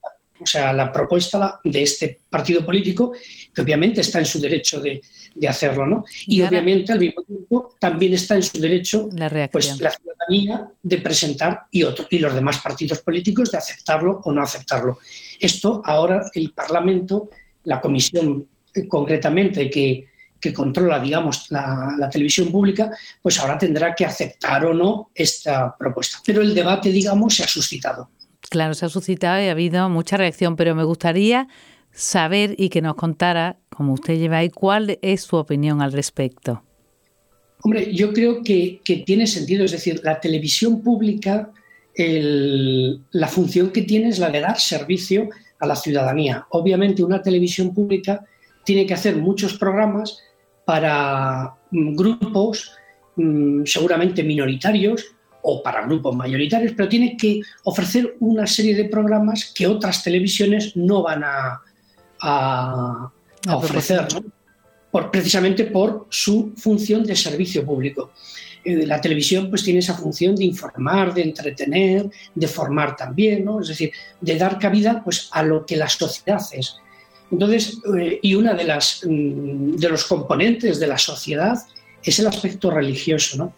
o 0.42 0.46
sea, 0.46 0.72
la 0.72 0.92
propuesta 0.92 1.60
de 1.62 1.82
este 1.82 2.20
partido 2.28 2.64
político, 2.64 3.12
que 3.54 3.60
obviamente 3.60 4.00
está 4.00 4.18
en 4.18 4.26
su 4.26 4.40
derecho 4.40 4.80
de, 4.80 5.00
de 5.34 5.48
hacerlo, 5.48 5.86
¿no? 5.86 6.04
Y, 6.26 6.42
obviamente 6.42 6.92
al 6.92 6.98
mismo 6.98 7.22
tiempo 7.22 7.74
también 7.78 8.14
está 8.14 8.34
en 8.36 8.42
su 8.42 8.60
derecho 8.60 9.08
la, 9.12 9.48
pues, 9.50 9.80
la 9.80 9.90
ciudadanía 9.90 10.68
de 10.82 10.98
presentar 10.98 11.62
y, 11.70 11.82
otro, 11.82 12.06
y 12.10 12.18
los 12.18 12.34
demás 12.34 12.58
partidos 12.58 13.00
políticos 13.00 13.50
de 13.50 13.58
aceptarlo 13.58 14.20
o 14.24 14.32
no 14.32 14.42
aceptarlo. 14.42 14.98
Esto 15.38 15.82
ahora 15.84 16.30
el 16.34 16.52
Parlamento, 16.52 17.30
la 17.64 17.80
comisión 17.80 18.46
eh, 18.74 18.86
concretamente 18.86 19.70
que, 19.70 20.06
que 20.40 20.52
controla, 20.52 20.98
digamos, 20.98 21.50
la, 21.50 21.94
la, 21.98 22.10
televisión 22.10 22.50
pública, 22.50 22.90
pues 23.20 23.38
ahora 23.38 23.58
tendrá 23.58 23.94
que 23.94 24.04
aceptar 24.04 24.64
o 24.66 24.74
no 24.74 25.10
esta 25.14 25.76
propuesta. 25.76 26.18
Pero 26.24 26.42
el 26.42 26.54
debate, 26.54 26.90
digamos, 26.90 27.36
se 27.36 27.44
ha 27.44 27.48
suscitado. 27.48 28.10
Claro, 28.50 28.74
se 28.74 28.84
ha 28.84 28.88
suscitado 28.88 29.40
y 29.42 29.46
ha 29.46 29.52
habido 29.52 29.88
mucha 29.88 30.16
reacción, 30.16 30.56
pero 30.56 30.74
me 30.74 30.84
gustaría 30.84 31.48
saber 31.92 32.54
y 32.58 32.68
que 32.68 32.82
nos 32.82 32.94
contara, 32.94 33.58
como 33.68 33.92
usted 33.92 34.18
lleva 34.18 34.38
ahí, 34.38 34.50
cuál 34.50 34.98
es 35.02 35.22
su 35.22 35.36
opinión 35.36 35.82
al 35.82 35.92
respecto. 35.92 36.62
Hombre, 37.62 37.94
yo 37.94 38.12
creo 38.12 38.42
que, 38.42 38.80
tiene 39.06 39.26
sentido, 39.26 39.64
es 39.64 39.72
decir, 39.72 40.00
la 40.02 40.18
televisión 40.18 40.82
pública, 40.82 41.50
la 41.96 43.28
función 43.28 43.70
que 43.70 43.82
tiene 43.82 44.08
es 44.08 44.18
la 44.18 44.30
de 44.30 44.40
dar 44.40 44.58
servicio 44.58 45.28
a 45.60 45.66
la 45.66 45.76
ciudadanía. 45.76 46.46
Obviamente 46.50 47.04
una 47.04 47.22
televisión 47.22 47.72
pública 47.72 48.24
tiene 48.64 48.84
que 48.84 48.94
hacer 48.94 49.16
muchos 49.16 49.56
programas 49.58 50.18
para 50.64 51.54
mm, 51.70 51.94
grupos 51.94 52.72
mm, 53.16 53.62
seguramente 53.64 54.22
minoritarios 54.22 55.14
o 55.42 55.62
para 55.62 55.84
grupos 55.84 56.14
mayoritarios, 56.16 56.72
pero 56.76 56.88
tiene 56.88 57.16
que 57.16 57.40
ofrecer 57.64 58.16
una 58.20 58.46
serie 58.46 58.74
de 58.74 58.84
programas 58.84 59.52
que 59.54 59.66
otras 59.66 60.02
televisiones 60.02 60.76
no 60.76 61.02
van 61.02 61.24
a, 61.24 61.60
a, 62.22 63.10
ofrecer. 63.48 64.06
por, 64.90 65.10
precisamente 65.10 65.64
por 65.64 66.06
su 66.08 66.52
función 66.56 67.02
de 67.04 67.16
servicio 67.16 67.64
público. 67.64 68.12
Eh, 68.64 68.86
la 68.86 69.00
televisión 69.00 69.50
pues 69.50 69.64
tiene 69.64 69.80
esa 69.80 69.94
función 69.94 70.36
de 70.36 70.44
informar, 70.44 71.12
de 71.12 71.22
entretener, 71.22 72.08
de 72.34 72.48
formar 72.48 72.94
también, 72.94 73.44
¿no? 73.44 73.60
es 73.60 73.68
decir, 73.68 73.92
de 74.20 74.36
dar 74.36 74.58
cabida 74.58 75.02
pues, 75.02 75.28
a 75.32 75.42
lo 75.42 75.66
que 75.66 75.76
la 75.76 75.88
sociedad 75.88 76.40
es. 76.52 76.76
Entonces, 77.32 77.78
eh, 77.98 78.20
y 78.22 78.34
una 78.34 78.54
de 78.54 78.64
las 78.64 79.00
mm, 79.04 79.76
de 79.76 79.88
los 79.88 80.04
componentes 80.04 80.78
de 80.78 80.86
la 80.86 80.98
sociedad 80.98 81.58
es 82.02 82.18
el 82.18 82.26
aspecto 82.26 82.70
religioso. 82.70 83.36
¿no? 83.38 83.54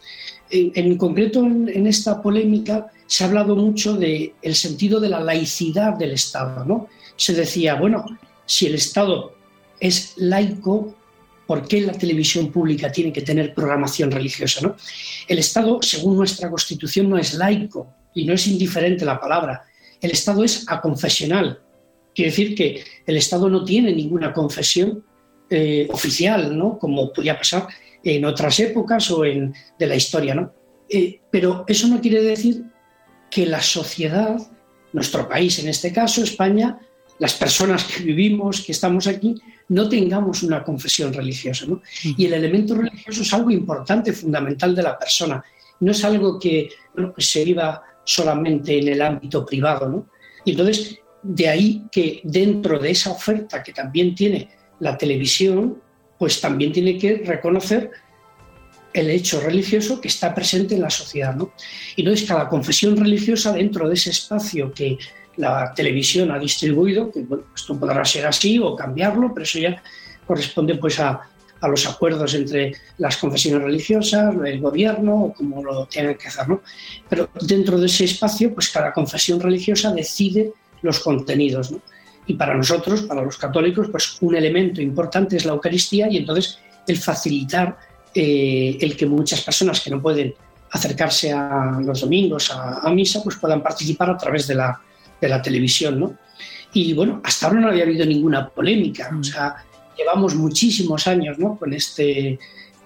En, 0.51 0.97
concreto, 0.97 1.41
en, 1.41 1.87
esta 1.87 2.23
polémica 2.23 2.87
se 3.07 3.25
ha 3.25 3.27
hablado 3.27 3.57
mucho 3.57 3.97
del 3.97 4.33
el 4.41 4.55
sentido 4.55 5.01
de 5.01 5.09
la 5.09 5.21
laicidad 5.21 5.95
del 5.95 6.13
Estado. 6.13 6.65
¿no? 6.65 6.89
Se 7.17 7.35
decía, 7.35 7.75
bueno, 7.75 8.05
si 8.47 8.67
el 8.67 8.75
Estado 8.75 9.35
es 9.81 10.15
laico, 10.17 10.95
¿por 11.47 11.67
qué 11.67 11.81
la 11.83 11.93
televisión 11.93 12.51
pública 12.51 12.91
tiene 12.91 13.13
que 13.13 13.23
tener 13.23 13.55
programación 13.55 14.11
religiosa? 14.11 14.61
¿no? 14.63 14.77
El 15.29 15.39
Estado, 15.39 15.81
según 15.83 16.17
nuestra 16.17 16.51
Constitución, 16.51 17.09
no 17.09 17.19
es 17.19 17.35
laico 17.35 17.93
y 18.15 18.25
no 18.25 18.33
es 18.33 18.47
indiferente 18.47 19.05
la 19.05 19.21
palabra. 19.21 19.65
El 20.01 20.11
Estado 20.11 20.45
es 20.45 20.65
aconfesional. 20.69 21.61
Quiere 22.15 22.31
decir 22.31 22.55
que 22.55 22.85
el 23.07 23.17
Estado 23.17 23.49
no 23.49 23.65
tiene 23.65 23.93
ninguna 23.93 24.33
confesión 24.33 25.05
eh, 25.51 25.89
oficial, 25.91 26.57
¿no? 26.57 26.79
como 26.79 27.13
podía 27.13 27.37
pasar 27.37 27.67
en 28.03 28.25
otras 28.25 28.61
épocas 28.61 29.11
o 29.11 29.25
en, 29.25 29.55
de 29.79 29.87
la 29.87 29.97
historia. 29.97 30.51
Eh, 30.89 31.21
pero 31.31 31.65
eso 31.67 31.89
no 31.89 32.01
quiere 32.01 32.23
decir 32.23 32.65
que 33.31 33.47
la 33.47 33.63
sociedad, 33.63 34.37
nuestro 34.93 35.29
país 35.29 35.59
en 35.59 35.69
este 35.69 35.93
caso, 35.93 36.23
España, 36.23 36.79
las 37.19 37.35
personas 37.35 37.85
que 37.85 38.03
vivimos, 38.03 38.63
que 38.63 38.73
estamos 38.73 39.07
aquí, 39.07 39.41
no 39.69 39.89
tengamos 39.89 40.43
una 40.43 40.63
confesión 40.63 41.13
religiosa. 41.13 41.67
¿no? 41.67 41.81
Y 42.03 42.27
el 42.27 42.35
elemento 42.35 42.75
religioso 42.75 43.23
es 43.23 43.33
algo 43.33 43.51
importante, 43.51 44.13
fundamental 44.13 44.75
de 44.75 44.83
la 44.83 44.99
persona. 44.99 45.43
No 45.81 45.93
es 45.93 46.05
algo 46.05 46.39
que 46.39 46.69
se 47.19 47.45
viva 47.45 47.83
solamente 48.05 48.79
en 48.79 48.89
el 48.89 49.03
ámbito 49.03 49.45
privado. 49.45 49.89
¿no? 49.89 50.09
Y 50.45 50.53
entonces, 50.53 50.99
de 51.23 51.49
ahí 51.49 51.85
que 51.91 52.21
dentro 52.25 52.79
de 52.79 52.91
esa 52.91 53.11
oferta 53.11 53.63
que 53.63 53.73
también 53.73 54.15
tiene 54.15 54.49
la 54.81 54.99
televisión, 54.99 55.81
pues 56.19 56.41
también 56.41 56.73
tiene 56.73 56.99
que 56.99 57.23
reconocer 57.25 57.91
el 58.93 59.11
hecho 59.11 59.41
religioso 59.41 60.01
que 60.01 60.09
está 60.09 60.35
presente 60.35 60.75
en 60.75 60.83
la 60.83 60.91
sociedad. 60.91 61.35
¿no? 61.35 61.53
Y 61.97 62.03
entonces 62.03 62.27
cada 62.27 62.49
confesión 62.49 62.97
religiosa 62.97 63.53
dentro 63.53 63.89
de 63.89 63.95
ese 63.95 64.11
espacio 64.11 64.73
que 64.73 64.99
la 65.37 65.73
televisión 65.75 66.31
ha 66.31 66.39
distribuido, 66.39 67.11
que 67.11 67.25
esto 67.55 67.79
podrá 67.79 68.05
ser 68.05 68.27
así 68.27 68.59
o 68.59 68.75
cambiarlo, 68.77 69.33
pero 69.33 69.45
eso 69.45 69.59
ya 69.59 69.83
corresponde 70.27 70.77
pues 70.77 71.01
a, 71.01 71.21
a 71.65 71.69
los 71.69 71.87
acuerdos 71.87 72.35
entre 72.35 72.73
las 72.99 73.17
confesiones 73.17 73.63
religiosas, 73.63 74.35
el 74.45 74.61
gobierno 74.61 75.25
o 75.25 75.33
como 75.33 75.63
lo 75.63 75.87
tienen 75.87 76.17
que 76.17 76.29
hacer. 76.29 76.49
¿no? 76.49 76.61
Pero 77.09 77.29
dentro 77.41 77.79
de 77.79 77.87
ese 77.87 78.05
espacio, 78.05 78.53
pues 78.53 78.69
cada 78.69 78.93
confesión 78.93 79.41
religiosa 79.41 79.93
decide 79.93 80.53
los 80.83 81.01
contenidos. 81.01 81.73
¿no? 81.73 81.81
Y 82.27 82.35
para 82.35 82.55
nosotros, 82.55 83.03
para 83.03 83.23
los 83.23 83.37
católicos, 83.39 83.89
pues 83.91 84.19
un 84.21 84.37
elemento 84.37 84.81
importante 84.81 85.37
es 85.37 85.45
la 85.45 85.53
Eucaristía 85.53 86.09
y 86.11 86.19
entonces 86.19 86.59
el 86.87 86.99
facilitar 86.99 87.79
eh, 88.15 88.77
el 88.81 88.97
que 88.97 89.07
muchas 89.07 89.41
personas 89.41 89.81
que 89.81 89.91
no 89.91 90.01
pueden 90.01 90.35
acercarse 90.71 91.33
a 91.33 91.81
los 91.83 92.01
domingos 92.01 92.51
a, 92.51 92.81
a 92.81 92.91
misa, 92.91 93.23
pues 93.23 93.37
puedan 93.37 93.63
participar 93.63 94.11
a 94.11 94.19
través 94.19 94.47
de 94.47 94.57
la, 94.57 94.81
de 95.21 95.29
la 95.29 95.43
televisión, 95.43 96.01
¿no? 96.01 96.15
Y 96.73 96.93
bueno, 96.93 97.21
hasta 97.25 97.47
ahora 97.47 97.61
no 97.61 97.69
había 97.69 97.85
habido 97.85 98.05
ninguna 98.05 98.49
polémica, 98.49 99.11
o 99.19 99.23
sea, 99.23 99.57
llevamos 99.97 100.35
muchísimos 100.35 101.07
años, 101.07 101.39
¿no? 101.39 101.57
Con 101.57 101.73
este, 101.73 102.39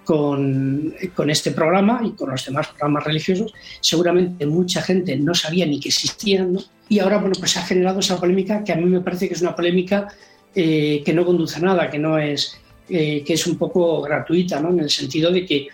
con, 0.05 0.95
con, 1.15 1.31
este 1.31 1.53
programa 1.53 2.01
y 2.05 2.13
con 2.13 2.31
los 2.31 2.45
demás 2.45 2.69
programas 2.69 3.05
religiosos, 3.05 3.53
seguramente 3.81 4.47
mucha 4.47 4.83
gente 4.83 5.17
no 5.17 5.35
sabía 5.35 5.67
ni 5.67 5.81
que 5.81 5.89
existían, 5.89 6.53
¿no? 6.53 6.61
Y 6.89 6.99
ahora, 7.01 7.19
bueno, 7.19 7.35
pues 7.39 7.57
ha 7.57 7.63
generado 7.63 8.01
esa 8.01 8.19
polémica 8.19 8.65
que 8.65 8.73
a 8.73 8.77
mí 8.77 8.85
me 8.85 9.01
parece 9.01 9.29
que 9.29 9.35
es 9.35 9.43
una 9.43 9.55
polémica 9.55 10.09
eh, 10.55 11.03
que 11.05 11.13
no 11.13 11.25
conduce 11.25 11.57
a 11.57 11.61
nada, 11.61 11.91
que 11.91 11.99
no 11.99 12.19
es, 12.19 12.59
eh, 12.89 13.23
que 13.25 13.35
es 13.35 13.47
un 13.47 13.59
poco 13.59 14.01
gratuita, 14.01 14.61
¿no? 14.61 14.71
En 14.71 14.81
el 14.81 14.91
sentido 14.91 15.31
de 15.31 15.45
que 15.45 15.69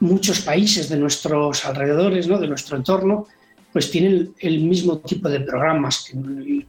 muchos 0.00 0.40
países 0.40 0.88
de 0.88 0.96
nuestros 0.96 1.64
alrededores, 1.64 2.26
¿no? 2.26 2.38
De 2.38 2.48
nuestro 2.48 2.76
entorno, 2.76 3.26
pues 3.76 3.90
tienen 3.90 4.32
el 4.38 4.60
mismo 4.60 5.00
tipo 5.00 5.28
de 5.28 5.40
programas 5.40 6.10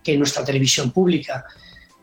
que, 0.03 0.17
nuestra 0.17 0.43
televisión 0.43 0.91
pública. 0.91 1.45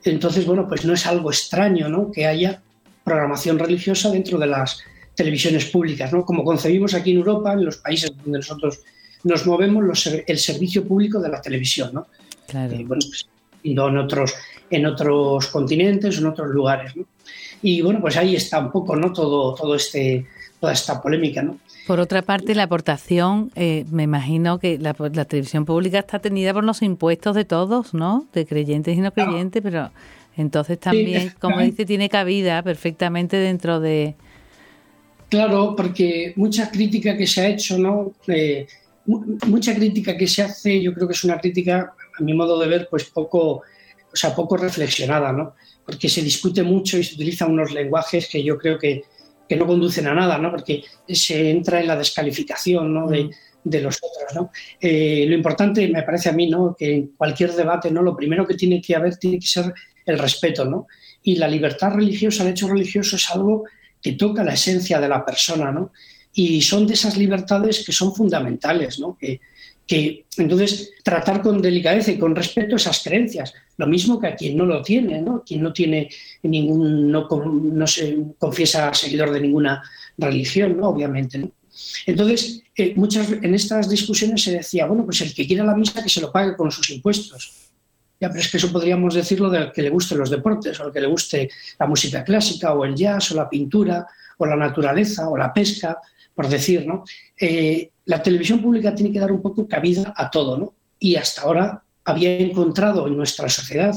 Entonces, 0.03 0.47
bueno, 0.47 0.67
pues 0.67 0.87
no 0.87 0.95
es 0.95 1.05
algo 1.07 1.31
extraño 1.31 1.91
¿no? 1.91 2.11
que 2.11 2.25
haya 2.25 2.63
programación 3.05 3.59
religiosa 3.59 4.11
dentro 4.11 4.39
de 4.39 4.47
las 4.47 4.83
televisiones 5.15 5.67
públicas, 5.67 6.11
¿no? 6.11 6.25
Como 6.25 6.43
concebimos 6.43 6.95
aquí 6.95 7.11
en 7.11 7.19
Europa, 7.19 7.53
en 7.53 7.67
los 7.67 7.77
países 7.77 8.17
donde 8.17 8.39
nosotros 8.39 8.81
nos 9.25 9.45
movemos, 9.45 10.07
el 10.07 10.39
servicio 10.39 10.89
público 10.89 11.21
de 11.21 11.29
la 11.29 11.43
televisión, 11.43 11.91
¿no? 11.93 12.07
Claro. 12.47 12.73
Eh, 12.73 12.83
bueno, 12.87 13.03
pues, 13.07 13.27
en 13.63 13.99
otros, 13.99 14.35
en 14.71 14.87
otros 14.87 15.49
continentes, 15.49 16.17
en 16.17 16.25
otros 16.25 16.49
lugares, 16.49 16.97
¿no? 16.97 17.05
Y 17.61 17.83
bueno, 17.83 18.01
pues 18.01 18.17
ahí 18.17 18.37
está 18.37 18.59
un 18.59 18.73
poco, 18.73 18.97
¿no? 18.97 19.13
Todo, 19.13 19.55
todo 19.55 19.75
este, 19.75 20.25
toda 20.65 20.73
esta 20.73 21.03
polémica, 21.03 21.43
¿no? 21.43 21.59
Por 21.87 22.01
otra 22.01 22.23
parte, 22.23 22.55
la 22.55 22.63
aportación, 22.63 23.51
eh, 23.55 23.85
me 23.91 24.05
imagino 24.05 24.59
que 24.59 24.79
la, 24.79 24.95
televisión 24.95 25.67
pública 25.67 25.99
está 25.99 26.21
tenida 26.21 26.55
por 26.55 26.65
los 26.65 26.81
impuestos 26.81 27.37
de 27.37 27.45
todos, 27.45 27.93
¿no? 27.93 28.27
De 28.33 28.47
creyentes 28.47 28.97
y 28.97 29.01
no 29.03 29.13
creyentes, 29.13 29.63
pero 29.63 29.91
entonces 30.39 30.81
también, 30.81 31.35
como 31.39 31.61
dice, 31.61 31.85
tiene 31.85 32.09
cabida 32.09 32.63
perfectamente 32.63 33.37
dentro 33.37 33.79
de... 33.79 34.15
Claro, 35.29 35.75
porque 35.77 36.33
mucha 36.37 36.71
crítica 36.71 37.15
que 37.15 37.27
se 37.27 37.43
ha 37.43 37.49
hecho, 37.49 37.77
¿no? 37.77 38.15
Eh, 38.27 38.67
mucha 39.05 39.75
crítica 39.75 40.17
que 40.17 40.27
se 40.27 40.45
hace, 40.45 40.81
yo 40.81 40.95
creo 40.95 41.07
que 41.07 41.13
es 41.13 41.25
una 41.25 41.39
crítica, 41.39 41.93
a 42.19 42.23
mi 42.23 42.33
modo 42.33 42.59
de 42.59 42.69
ver, 42.69 42.89
pues 42.91 43.05
poco, 43.05 43.61
o 44.11 44.17
sea, 44.17 44.35
poco 44.35 44.57
reflexionada, 44.57 45.31
¿no? 45.31 45.57
Porque 45.85 46.09
se 46.09 46.23
discute 46.23 46.63
mucho 46.63 46.97
y 46.97 47.05
se 47.05 47.17
utilizan 47.17 47.51
unos 47.53 47.73
lenguajes 47.73 48.27
que 48.29 48.43
yo 48.43 48.57
creo 48.57 48.79
que 48.79 49.05
que 49.49 49.57
no 49.57 49.67
conducen 49.67 50.07
a 50.07 50.15
nada, 50.15 50.39
¿no? 50.39 50.51
porque 50.51 50.85
se 51.09 51.51
entra 51.51 51.81
en 51.81 51.87
la 51.87 51.97
descalificación 51.97 52.93
¿no? 52.93 53.09
de, 53.09 53.25
mm. 53.25 53.31
de, 53.65 53.81
los 53.81 53.97
otros. 53.97 54.35
¿no? 54.35 54.51
Eh, 54.81 55.25
lo 55.29 55.35
importante, 55.35 55.87
me 55.89 56.03
parece 56.03 56.29
a 56.29 56.33
mí, 56.33 56.49
¿no? 56.49 56.75
que 56.79 56.95
en 56.95 57.07
cualquier 57.09 57.53
debate 57.53 57.91
¿no? 57.91 58.03
lo 58.03 58.17
primero 58.17 58.47
que 58.47 58.55
tiene 58.55 58.81
que 58.81 58.97
haber 58.97 59.17
tiene 59.17 59.39
que 59.39 59.47
ser 59.47 59.73
el 60.07 60.19
respeto. 60.19 60.65
¿no? 60.65 60.87
Y 61.23 61.37
la 61.37 61.49
libertad 61.49 61.93
religiosa, 61.93 62.43
el 62.43 62.51
hecho 62.51 62.69
religioso 62.69 63.17
es 63.17 63.31
algo 63.31 63.65
que 64.01 64.13
toca 64.13 64.45
la 64.45 64.55
esencia 64.55 65.01
de 65.01 65.09
la 65.09 65.25
persona. 65.25 65.71
¿no? 65.71 65.93
Y 66.33 66.63
son 66.63 66.87
de 66.87 66.95
esas 66.95 67.17
libertades 67.17 67.85
que 67.85 67.93
son 67.93 68.15
fundamentales, 68.15 68.99
¿no? 68.99 69.17
que, 69.19 69.41
que 69.87 70.25
entonces 70.39 70.93
tratar 71.03 71.43
con 71.43 71.61
delicadeza 71.61 72.11
y 72.13 72.19
con 72.19 72.35
respeto 72.35 72.77
esas 72.77 73.03
creencias, 73.03 73.55
lo 73.77 73.87
mismo 73.87 74.21
que 74.21 74.29
a 74.29 74.37
quien 74.37 74.57
no 74.57 74.65
lo 74.65 74.83
tiene, 74.83 75.21
¿no? 75.21 75.43
quien 75.45 75.63
no 75.63 75.73
tiene 75.73 76.09
ningún, 76.43 77.11
no, 77.11 77.87
se 77.87 78.19
confiesa 78.39 78.93
seguidor 78.95 79.33
de 79.33 79.41
ninguna 79.41 79.83
religión, 80.17 80.77
¿no? 80.77 80.89
obviamente. 80.89 81.51
Entonces, 82.07 82.63
eh, 82.77 82.93
muchas 82.97 83.31
en 83.31 83.55
estas 83.55 83.89
discusiones 83.89 84.43
se 84.43 84.53
decía, 84.53 84.87
bueno, 84.87 85.05
pues 85.05 85.21
el 85.23 85.35
que 85.35 85.47
quiera 85.47 85.65
la 85.65 85.75
misa 85.75 86.03
que 86.03 86.09
se 86.09 86.21
lo 86.21 86.31
pague 86.31 86.57
con 86.57 86.71
sus 86.71 86.89
impuestos. 86.91 87.71
Ya, 88.21 88.29
pero 88.29 88.41
es 88.41 88.51
que 88.51 88.59
eso 88.59 88.71
podríamos 88.71 89.15
decirlo 89.15 89.51
del 89.51 89.73
que 89.73 89.83
le 89.83 89.91
guste 89.91 90.15
los 90.15 90.31
deportes, 90.31 90.79
o 90.79 90.85
al 90.85 90.93
que 90.93 91.01
le 91.01 91.09
guste 91.09 91.51
la 91.79 91.87
música 91.87 92.23
clásica, 92.23 92.73
o 92.73 92.85
el 92.85 92.95
jazz, 92.95 93.33
o 93.33 93.35
la 93.35 93.49
pintura, 93.49 94.07
o 94.39 94.47
la 94.47 94.57
naturaleza, 94.57 95.29
o 95.29 95.37
la 95.37 95.53
pesca, 95.53 95.99
por 96.33 96.49
decir, 96.49 96.87
¿no? 96.87 97.05
Eh, 97.39 97.91
la 98.07 98.23
televisión 98.23 98.63
pública 98.63 98.95
tiene 98.95 99.13
que 99.13 99.21
dar 99.21 99.33
un 99.33 99.43
poco 99.43 99.67
cabida 99.67 100.15
a 100.17 100.31
todo, 100.31 100.57
¿no? 100.57 100.75
Y 100.99 101.17
hasta 101.17 101.43
ahora 101.43 101.83
había 102.05 102.39
encontrado 102.39 103.07
en 103.07 103.17
nuestra 103.17 103.49
sociedad 103.49 103.95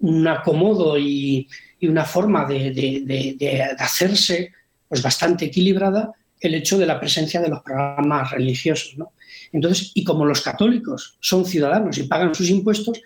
un 0.00 0.26
acomodo 0.26 0.98
y, 0.98 1.48
una 1.82 2.04
forma 2.04 2.44
de, 2.44 3.76
hacerse 3.78 4.52
pues 4.86 5.02
bastante 5.02 5.46
equilibrada 5.46 6.12
el 6.38 6.54
hecho 6.54 6.76
de 6.78 6.86
la 6.86 7.00
presencia 7.00 7.40
de 7.40 7.48
los 7.48 7.62
programas 7.62 8.30
religiosos, 8.30 8.98
¿no? 8.98 9.12
Entonces, 9.52 9.90
y 9.94 10.04
como 10.04 10.24
los 10.26 10.42
católicos 10.42 11.16
son 11.20 11.44
ciudadanos 11.44 11.96
y 11.98 12.04
pagan 12.04 12.34
sus 12.34 12.50
impuestos, 12.50 13.00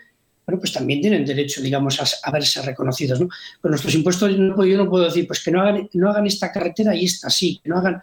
bueno, 0.46 0.60
pues 0.60 0.72
también 0.72 1.00
tienen 1.00 1.24
derecho, 1.24 1.62
digamos, 1.62 2.00
a, 2.00 2.30
verse 2.30 2.62
reconocidos, 2.62 3.20
¿no? 3.20 3.28
Con 3.60 3.70
nuestros 3.70 3.94
impuestos 3.94 4.30
yo 4.32 4.38
no 4.38 4.90
puedo 4.90 5.04
decir, 5.04 5.26
pues 5.26 5.42
que 5.42 5.50
no 5.50 5.62
hagan, 5.62 6.26
esta 6.26 6.52
carretera 6.52 6.94
y 6.94 7.04
esta 7.04 7.30
sí, 7.30 7.60
que 7.62 7.68
no 7.68 7.78
hagan, 7.78 8.02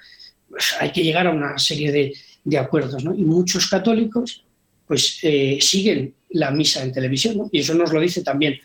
pues 0.50 0.75
hay 0.79 0.91
que 0.91 1.03
llegar 1.03 1.27
a 1.27 1.31
una 1.31 1.57
serie 1.57 1.91
de, 1.91 2.13
de 2.43 2.57
acuerdos. 2.57 3.03
¿no? 3.03 3.13
Y 3.13 3.24
muchos 3.24 3.67
católicos 3.67 4.43
pues 4.88 5.19
eh, 5.24 5.57
siguen 5.62 6.13
la 6.33 6.51
misa 6.51 6.83
en 6.83 6.91
televisión, 6.91 7.38
¿no? 7.38 7.50
y 7.51 7.59
eso 7.59 7.73
nos 7.73 7.91
lo 7.91 8.00
dice 8.00 8.23
también 8.23 8.59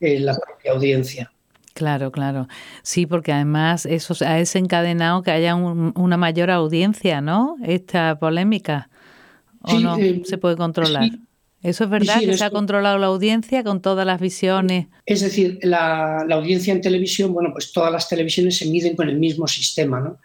eh, 0.00 0.20
la 0.20 0.36
propia 0.36 0.72
audiencia. 0.72 1.32
Claro, 1.74 2.12
claro. 2.12 2.48
Sí, 2.82 3.06
porque 3.06 3.32
además 3.32 3.86
eso 3.86 4.14
ha 4.26 4.34
desencadenado 4.34 5.22
que 5.22 5.30
haya 5.30 5.54
una 5.54 6.16
mayor 6.16 6.50
audiencia, 6.50 7.20
¿no? 7.20 7.56
Esta 7.64 8.18
polémica. 8.18 8.90
¿O 9.62 9.78
no 9.80 9.96
eh, 9.96 10.22
se 10.24 10.38
puede 10.38 10.56
controlar? 10.56 11.08
¿Eso 11.62 11.84
es 11.84 11.90
verdad 11.90 12.18
que 12.18 12.36
se 12.36 12.44
ha 12.44 12.50
controlado 12.50 12.98
la 12.98 13.06
audiencia 13.06 13.62
con 13.62 13.80
todas 13.80 14.04
las 14.04 14.20
visiones? 14.20 14.88
Es 15.06 15.20
decir, 15.20 15.60
la, 15.62 16.22
audiencia 16.22 16.72
en 16.72 16.80
televisión, 16.80 17.32
bueno, 17.32 17.50
pues 17.52 17.72
todas 17.72 17.92
las 17.92 18.08
televisiones 18.08 18.58
se 18.58 18.66
miden 18.66 18.96
con 18.96 19.08
el 19.08 19.18
mismo 19.18 19.46
sistema, 19.46 20.00
¿no? 20.00 20.18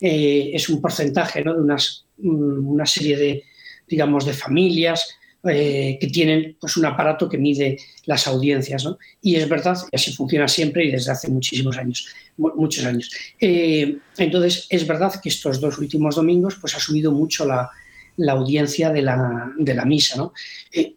Eh, 0.00 0.50
es 0.52 0.68
un 0.68 0.80
porcentaje, 0.80 1.44
¿no? 1.44 1.54
De 1.54 1.60
unas, 1.60 2.04
mm, 2.18 2.68
una 2.68 2.86
serie 2.86 3.16
de, 3.16 3.44
digamos, 3.86 4.26
de 4.26 4.32
familias 4.32 5.16
eh, 5.44 5.96
que 5.98 6.08
tienen 6.08 6.56
pues, 6.60 6.76
un 6.76 6.84
aparato 6.84 7.28
que 7.28 7.38
mide 7.38 7.78
las 8.04 8.26
audiencias, 8.26 8.84
¿no? 8.84 8.98
Y 9.22 9.36
es 9.36 9.48
verdad, 9.48 9.78
así 9.92 10.12
funciona 10.12 10.46
siempre 10.46 10.84
y 10.84 10.90
desde 10.90 11.12
hace 11.12 11.30
muchísimos 11.30 11.78
años, 11.78 12.06
muchos 12.36 12.84
años. 12.84 13.10
Eh, 13.40 13.96
entonces, 14.18 14.66
es 14.68 14.86
verdad 14.86 15.18
que 15.22 15.30
estos 15.30 15.60
dos 15.60 15.78
últimos 15.78 16.16
domingos 16.16 16.56
pues, 16.60 16.74
ha 16.74 16.78
subido 16.78 17.10
mucho 17.12 17.46
la, 17.46 17.70
la 18.16 18.32
audiencia 18.32 18.90
de 18.90 19.02
la, 19.02 19.52
de 19.56 19.74
la 19.74 19.84
misa. 19.84 20.16
¿no? 20.16 20.32
Eh, 20.72 20.96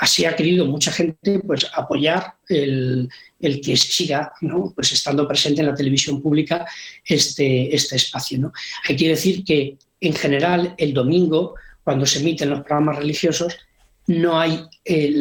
así 0.00 0.24
ha 0.24 0.36
querido 0.36 0.66
mucha 0.66 0.92
gente 0.92 1.38
pues, 1.40 1.66
apoyar 1.74 2.34
el, 2.48 3.08
el 3.40 3.60
que 3.60 3.76
siga 3.76 4.32
¿no? 4.42 4.72
pues, 4.74 4.92
estando 4.92 5.26
presente 5.26 5.62
en 5.62 5.68
la 5.68 5.74
televisión 5.74 6.20
pública 6.20 6.66
este, 7.04 7.74
este 7.74 7.96
espacio. 7.96 8.38
¿no? 8.38 8.52
Hay 8.88 8.96
que 8.96 9.08
decir 9.08 9.44
que, 9.44 9.78
en 10.00 10.14
general, 10.14 10.74
el 10.78 10.92
domingo, 10.92 11.54
cuando 11.84 12.06
se 12.06 12.20
emiten 12.20 12.50
los 12.50 12.60
programas 12.60 12.98
religiosos, 12.98 13.58
no 14.06 14.38
hay, 14.38 14.60
eh, 14.84 15.20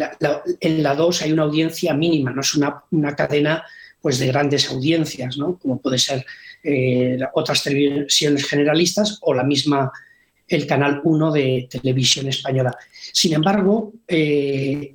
en 0.60 0.84
la 0.84 0.96
2 0.96 1.22
hay 1.22 1.32
una 1.32 1.44
audiencia 1.44 1.94
mínima, 1.94 2.32
no 2.32 2.42
es 2.42 2.56
una, 2.56 2.84
una 2.92 3.16
cadena 3.16 3.64
pues, 4.02 4.20
de 4.20 4.28
grandes 4.28 4.70
audiencias, 4.70 5.38
¿no? 5.38 5.58
como 5.58 5.80
puede 5.80 5.98
ser 5.98 6.26
eh, 6.64 7.20
otras 7.34 7.64
televisiones 7.64 8.48
generalistas 8.48 9.20
o 9.22 9.34
la 9.34 9.44
misma 9.44 9.92
el 10.48 10.68
canal 10.68 11.02
1 11.04 11.32
de 11.32 11.68
televisión 11.70 12.28
española. 12.28 12.76
Sin 13.14 13.34
embargo, 13.34 13.94
eh, 14.08 14.94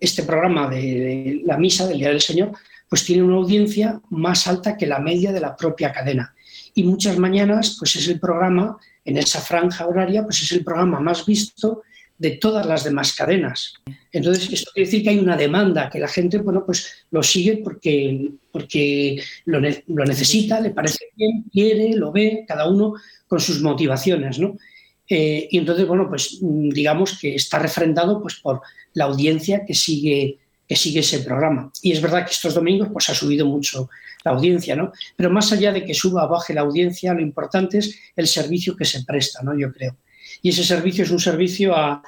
este 0.00 0.24
programa 0.24 0.68
de, 0.68 1.42
la 1.44 1.56
misa 1.56 1.86
del 1.86 1.98
Día 1.98 2.08
del 2.08 2.20
Señor 2.20 2.52
pues 2.88 3.04
tiene 3.04 3.22
una 3.22 3.36
audiencia 3.36 4.00
más 4.10 4.46
alta 4.46 4.76
que 4.76 4.86
la 4.86 4.98
media 4.98 5.32
de 5.32 5.40
la 5.40 5.56
propia 5.56 5.92
cadena. 5.92 6.34
Y 6.76 6.84
muchas 6.84 7.18
mañanas 7.18 7.76
pues 7.78 7.96
es 7.96 8.06
el 8.06 8.20
programa, 8.20 8.76
en 9.02 9.16
esa 9.16 9.40
franja 9.40 9.86
horaria, 9.86 10.22
pues 10.24 10.42
es 10.42 10.52
el 10.52 10.62
programa 10.62 11.00
más 11.00 11.24
visto 11.24 11.82
de 12.18 12.32
todas 12.32 12.66
las 12.66 12.84
demás 12.84 13.14
cadenas. 13.14 13.74
Entonces, 14.12 14.52
esto 14.52 14.70
quiere 14.74 14.86
decir 14.86 15.02
que 15.02 15.10
hay 15.10 15.18
una 15.18 15.38
demanda, 15.38 15.88
que 15.90 15.98
la 15.98 16.08
gente 16.08 16.36
bueno, 16.38 16.64
pues 16.66 17.06
lo 17.10 17.22
sigue 17.22 17.62
porque, 17.64 18.30
porque 18.52 19.22
lo, 19.46 19.58
lo 19.60 20.04
necesita, 20.04 20.60
le 20.60 20.70
parece 20.70 21.06
bien, 21.16 21.44
quiere, 21.50 21.94
lo 21.96 22.12
ve, 22.12 22.44
cada 22.46 22.68
uno 22.68 22.94
con 23.26 23.40
sus 23.40 23.62
motivaciones. 23.62 24.38
¿no? 24.38 24.58
Eh, 25.08 25.48
y 25.50 25.56
entonces, 25.56 25.86
bueno, 25.86 26.08
pues 26.10 26.38
mm, 26.42 26.68
digamos 26.70 27.18
que 27.18 27.36
está 27.36 27.58
refrendado 27.58 28.20
pues, 28.20 28.36
por 28.36 28.60
la 28.92 29.04
audiencia 29.04 29.64
que 29.64 29.74
sigue, 29.74 30.38
que 30.68 30.76
sigue 30.76 31.00
ese 31.00 31.20
programa. 31.20 31.70
Y 31.82 31.92
es 31.92 32.00
verdad 32.00 32.24
que 32.24 32.32
estos 32.32 32.54
domingos 32.54 32.88
pues, 32.92 33.08
ha 33.08 33.14
subido 33.14 33.46
mucho 33.46 33.88
la 34.24 34.32
audiencia, 34.32 34.74
¿no? 34.74 34.92
Pero 35.16 35.30
más 35.30 35.52
allá 35.52 35.72
de 35.72 35.84
que 35.84 35.94
suba 35.94 36.24
o 36.24 36.28
baje 36.28 36.52
la 36.52 36.62
audiencia, 36.62 37.14
lo 37.14 37.20
importante 37.20 37.78
es 37.78 37.98
el 38.16 38.26
servicio 38.26 38.76
que 38.76 38.84
se 38.84 39.04
presta, 39.04 39.42
¿no? 39.42 39.56
Yo 39.56 39.72
creo. 39.72 39.96
Y 40.42 40.50
ese 40.50 40.64
servicio 40.64 41.04
es 41.04 41.10
un 41.10 41.20
servicio 41.20 41.74
a, 41.76 42.02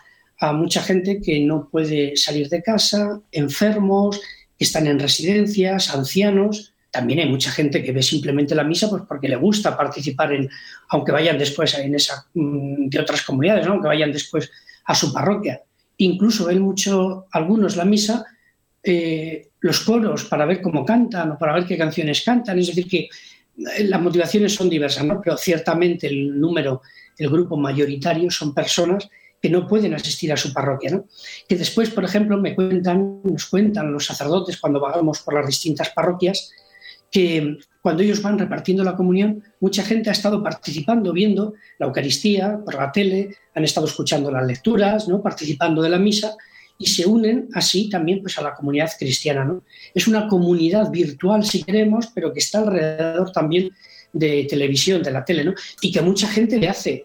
mucha 0.52 0.80
gente 0.82 1.20
que 1.20 1.40
no 1.40 1.68
puede 1.68 2.16
salir 2.16 2.48
de 2.48 2.62
casa, 2.62 3.20
enfermos, 3.32 4.20
que 4.56 4.64
están 4.64 4.86
en 4.86 5.00
residencias, 5.00 5.92
ancianos, 5.92 6.74
también 6.92 7.18
hay 7.18 7.28
mucha 7.28 7.50
gente 7.50 7.82
que 7.82 7.90
ve 7.90 8.02
simplemente 8.02 8.54
la 8.54 8.62
misa 8.62 8.88
pues 8.88 9.02
porque 9.08 9.28
le 9.28 9.34
gusta 9.34 9.76
participar 9.76 10.32
en, 10.32 10.48
aunque 10.90 11.10
vayan 11.10 11.38
después 11.38 11.76
en 11.76 11.94
esa, 11.94 12.26
mm, 12.34 12.88
de 12.88 13.00
otras 13.00 13.22
comunidades, 13.22 13.66
¿no? 13.66 13.72
aunque 13.72 13.88
vayan 13.88 14.12
después 14.12 14.48
a 14.84 14.94
su 14.94 15.12
parroquia. 15.12 15.60
Incluso 15.96 16.46
ven 16.46 16.62
mucho, 16.62 17.26
algunos 17.32 17.76
la 17.76 17.84
misa, 17.84 18.24
eh, 18.82 19.48
los 19.60 19.80
coros 19.80 20.24
para 20.24 20.46
ver 20.46 20.60
cómo 20.62 20.84
cantan 20.84 21.32
o 21.32 21.38
para 21.38 21.54
ver 21.54 21.66
qué 21.66 21.76
canciones 21.76 22.22
cantan. 22.22 22.58
Es 22.58 22.68
decir, 22.68 22.88
que 22.88 22.98
eh, 22.98 23.84
las 23.84 24.00
motivaciones 24.00 24.54
son 24.54 24.68
diversas, 24.68 25.04
¿no? 25.04 25.20
pero 25.22 25.36
ciertamente 25.36 26.06
el 26.06 26.38
número, 26.40 26.82
el 27.16 27.28
grupo 27.28 27.56
mayoritario 27.56 28.30
son 28.30 28.54
personas 28.54 29.08
que 29.40 29.50
no 29.50 29.66
pueden 29.66 29.94
asistir 29.94 30.32
a 30.32 30.36
su 30.36 30.52
parroquia. 30.52 30.90
¿no? 30.90 31.06
Que 31.48 31.56
después, 31.56 31.90
por 31.90 32.04
ejemplo, 32.04 32.36
me 32.38 32.54
cuentan, 32.54 33.20
nos 33.24 33.46
cuentan 33.46 33.92
los 33.92 34.06
sacerdotes 34.06 34.58
cuando 34.58 34.80
vagamos 34.80 35.20
por 35.20 35.34
las 35.34 35.46
distintas 35.46 35.90
parroquias, 35.90 36.50
que 37.10 37.58
cuando 37.80 38.02
ellos 38.02 38.20
van 38.20 38.38
repartiendo 38.38 38.84
la 38.84 38.96
comunión, 38.96 39.42
mucha 39.60 39.82
gente 39.82 40.10
ha 40.10 40.12
estado 40.12 40.42
participando, 40.42 41.12
viendo 41.12 41.54
la 41.78 41.86
Eucaristía 41.86 42.60
por 42.64 42.74
la 42.74 42.92
tele, 42.92 43.34
han 43.54 43.64
estado 43.64 43.86
escuchando 43.86 44.30
las 44.30 44.46
lecturas, 44.46 45.08
¿no? 45.08 45.22
participando 45.22 45.80
de 45.80 45.88
la 45.88 45.98
misa 45.98 46.36
y 46.78 46.86
se 46.86 47.06
unen 47.06 47.48
así 47.52 47.88
también 47.90 48.20
pues, 48.20 48.38
a 48.38 48.42
la 48.42 48.54
comunidad 48.54 48.90
cristiana. 48.98 49.44
¿no? 49.44 49.64
Es 49.94 50.06
una 50.06 50.28
comunidad 50.28 50.90
virtual, 50.90 51.44
si 51.44 51.62
queremos, 51.62 52.08
pero 52.14 52.32
que 52.32 52.38
está 52.38 52.60
alrededor 52.60 53.32
también 53.32 53.70
de 54.12 54.46
televisión, 54.48 55.02
de 55.02 55.10
la 55.10 55.24
tele, 55.24 55.44
¿no? 55.44 55.54
y 55.82 55.92
que 55.92 56.00
mucha 56.00 56.28
gente 56.28 56.58
le 56.58 56.68
hace 56.68 57.04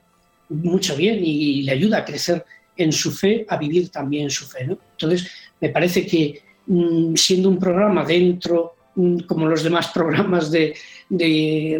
mucho 0.50 0.96
bien 0.96 1.20
y 1.24 1.64
le 1.64 1.72
ayuda 1.72 2.00
a 2.00 2.06
crecer 2.06 2.46
en 2.78 2.92
su 2.92 3.12
fe, 3.12 3.46
a 3.50 3.58
vivir 3.58 3.90
también 3.90 4.30
su 4.30 4.46
fe. 4.46 4.66
¿no? 4.66 4.78
Entonces, 4.92 5.30
me 5.60 5.70
parece 5.70 6.06
que 6.06 6.42
mm, 6.68 7.16
siendo 7.16 7.50
un 7.50 7.60
programa 7.60 8.06
dentro 8.06 8.76
Mm, 8.96 9.22
como 9.22 9.48
los 9.48 9.64
demás 9.64 9.88
programas 9.88 10.52
de, 10.52 10.76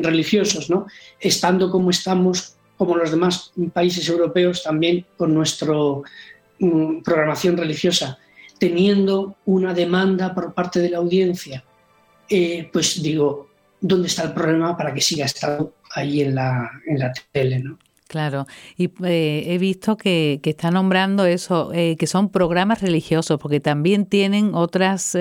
religiosos, 0.02 0.70
¿no? 0.70 0.88
estando 1.20 1.70
como 1.70 1.90
estamos, 1.90 2.56
como 2.78 2.96
los 2.96 3.12
demás 3.12 3.52
países 3.72 4.08
europeos, 4.10 4.64
también 4.64 5.06
con 5.18 5.34
nuestra 5.34 5.74
mm, 5.74 6.04
programación 7.04 7.58
religiosa, 7.58 8.18
teniendo 8.60 9.36
una 9.46 9.74
demanda 9.74 10.34
por 10.34 10.54
parte 10.54 10.80
de 10.80 10.90
la 10.90 11.00
audiencia, 11.00 11.64
eh, 12.30 12.70
pues 12.72 13.02
digo, 13.02 13.50
¿dónde 13.82 14.08
está 14.08 14.24
el 14.24 14.34
problema 14.34 14.78
para 14.78 14.94
que 14.94 15.02
siga 15.02 15.26
estando 15.26 15.74
ahí 15.94 16.22
en 16.22 16.36
la, 16.36 16.72
en 16.88 17.00
la 17.00 17.12
tele? 17.32 17.60
¿no? 17.60 17.78
Claro, 18.08 18.48
y 18.78 18.86
eh, 19.04 19.44
he 19.48 19.58
visto 19.58 19.98
que, 19.98 20.40
que, 20.42 20.52
está 20.52 20.72
nombrando 20.72 21.26
eso, 21.26 21.72
eh, 21.74 21.98
que 21.98 22.08
son 22.08 22.30
programas 22.30 22.82
religiosos, 22.82 23.40
porque 23.40 23.60
también 23.60 24.06
tienen 24.06 24.54
otras 24.54 25.18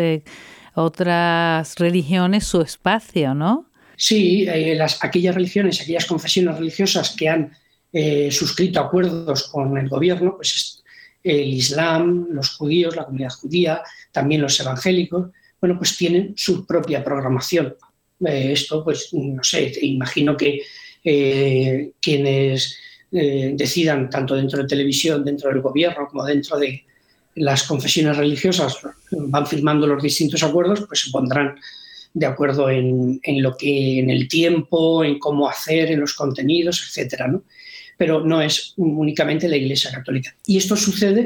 otras 0.74 1.74
religiones 1.78 2.44
su 2.44 2.62
espacio, 2.62 3.34
¿no? 3.34 3.66
Sí, 3.96 4.46
las, 4.76 5.02
aquellas 5.04 5.34
religiones, 5.34 5.80
aquellas 5.80 6.06
confesiones 6.06 6.56
religiosas 6.56 7.14
que 7.16 7.28
han 7.28 7.52
suscrito 8.30 8.80
acuerdos 8.80 9.48
con 9.48 9.76
el 9.76 9.88
gobierno, 9.88 10.36
pues 10.36 10.81
el 11.22 11.48
Islam, 11.54 12.28
los 12.30 12.50
judíos, 12.50 12.96
la 12.96 13.04
comunidad 13.04 13.30
judía, 13.30 13.82
también 14.10 14.42
los 14.42 14.58
evangélicos, 14.58 15.30
bueno, 15.60 15.78
pues 15.78 15.96
tienen 15.96 16.34
su 16.36 16.66
propia 16.66 17.04
programación. 17.04 17.76
Eh, 18.24 18.52
esto, 18.52 18.82
pues, 18.82 19.12
no 19.12 19.42
sé, 19.42 19.72
imagino 19.82 20.36
que 20.36 20.62
quienes 22.00 22.78
decidan, 23.10 24.08
tanto 24.08 24.36
dentro 24.36 24.62
de 24.62 24.68
televisión, 24.68 25.24
dentro 25.24 25.50
del 25.50 25.60
gobierno, 25.60 26.06
como 26.08 26.24
dentro 26.24 26.56
de, 26.58 26.84
las 27.34 27.62
confesiones 27.64 28.16
religiosas 28.16 28.78
van 29.10 29.46
firmando 29.46 29.86
los 29.86 30.02
distintos 30.02 30.42
acuerdos, 30.42 30.84
pues 30.86 31.00
se 31.00 31.10
pondrán 31.10 31.58
de 32.14 32.26
acuerdo 32.26 32.68
en, 32.68 33.20
lo 33.24 33.56
que, 33.56 33.98
en 33.98 34.10
el 34.10 34.28
tiempo, 34.28 35.02
en 35.02 35.18
cómo 35.18 35.48
hacer, 35.48 35.90
en 35.90 36.00
los 36.00 36.12
contenidos, 36.12 36.84
etcétera, 36.86 37.28
¿no? 37.28 37.42
Pero 38.02 38.24
no 38.24 38.42
es 38.42 38.74
únicamente 38.78 39.48
la 39.48 39.56
Iglesia 39.56 39.92
Católica. 39.92 40.34
Y 40.44 40.56
esto 40.56 40.74
sucede 40.74 41.22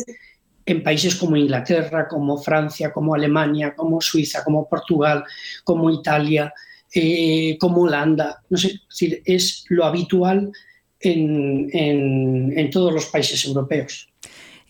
en 0.66 0.82
países 0.82 1.14
como 1.14 1.34
Inglaterra, 1.34 2.06
como 2.06 2.36
Francia, 2.36 2.92
como 2.92 3.14
Alemania, 3.14 3.74
como 3.74 4.02
Suiza, 4.02 4.44
como 4.44 4.68
Portugal, 4.68 5.24
como 5.64 5.88
Italia, 5.90 6.52
eh, 6.92 7.56
como 7.58 7.82
Holanda. 7.82 8.42
No 8.50 8.58
sé, 8.58 8.68
es, 8.68 8.80
decir, 8.90 9.22
es 9.24 9.64
lo 9.70 9.86
habitual 9.86 10.50
en, 11.00 11.70
en 11.72 12.70
todos 12.70 12.92
los 12.92 13.06
países 13.06 13.42
europeos 13.46 14.10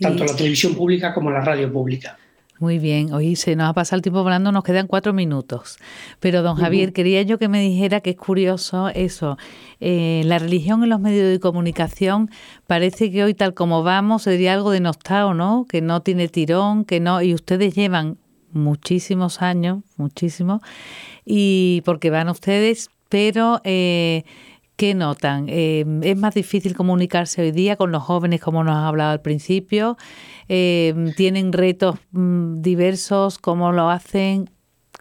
tanto 0.00 0.24
la 0.24 0.36
televisión 0.36 0.74
pública 0.74 1.14
como 1.14 1.30
la 1.30 1.40
radio 1.40 1.72
pública. 1.72 2.18
Muy 2.58 2.78
bien, 2.78 3.12
hoy 3.12 3.36
se 3.36 3.54
nos 3.54 3.68
ha 3.68 3.74
pasado 3.74 3.98
el 3.98 4.02
tiempo 4.02 4.20
hablando, 4.20 4.50
nos 4.50 4.64
quedan 4.64 4.86
cuatro 4.86 5.12
minutos. 5.12 5.78
Pero 6.20 6.42
don 6.42 6.56
Javier, 6.56 6.94
quería 6.94 7.20
yo 7.20 7.38
que 7.38 7.48
me 7.48 7.60
dijera 7.60 8.00
que 8.00 8.10
es 8.10 8.16
curioso 8.16 8.88
eso. 8.88 9.36
Eh, 9.80 10.22
la 10.24 10.38
religión 10.38 10.82
en 10.82 10.88
los 10.88 10.98
medios 10.98 11.30
de 11.30 11.38
comunicación 11.38 12.30
parece 12.66 13.10
que 13.10 13.24
hoy 13.24 13.34
tal 13.34 13.52
como 13.52 13.82
vamos 13.82 14.22
sería 14.22 14.54
algo 14.54 14.70
denostado, 14.70 15.34
¿no? 15.34 15.66
Que 15.68 15.82
no 15.82 16.00
tiene 16.00 16.28
tirón, 16.28 16.86
que 16.86 16.98
no. 16.98 17.20
Y 17.20 17.34
ustedes 17.34 17.74
llevan 17.74 18.16
muchísimos 18.52 19.42
años, 19.42 19.82
muchísimos, 19.98 20.62
y 21.26 21.82
porque 21.84 22.08
van 22.08 22.30
ustedes, 22.30 22.88
pero 23.10 23.60
eh, 23.64 24.24
¿Qué 24.76 24.92
notan? 24.94 25.46
Eh, 25.48 25.86
¿Es 26.02 26.16
más 26.18 26.34
difícil 26.34 26.76
comunicarse 26.76 27.40
hoy 27.40 27.50
día 27.50 27.76
con 27.76 27.92
los 27.92 28.02
jóvenes, 28.02 28.42
como 28.42 28.62
nos 28.62 28.76
ha 28.76 28.88
hablado 28.88 29.12
al 29.12 29.22
principio? 29.22 29.96
Eh, 30.48 30.94
¿Tienen 31.16 31.54
retos 31.54 31.96
mm, 32.10 32.60
diversos? 32.60 33.38
¿Cómo 33.38 33.72
lo 33.72 33.88
hacen? 33.88 34.50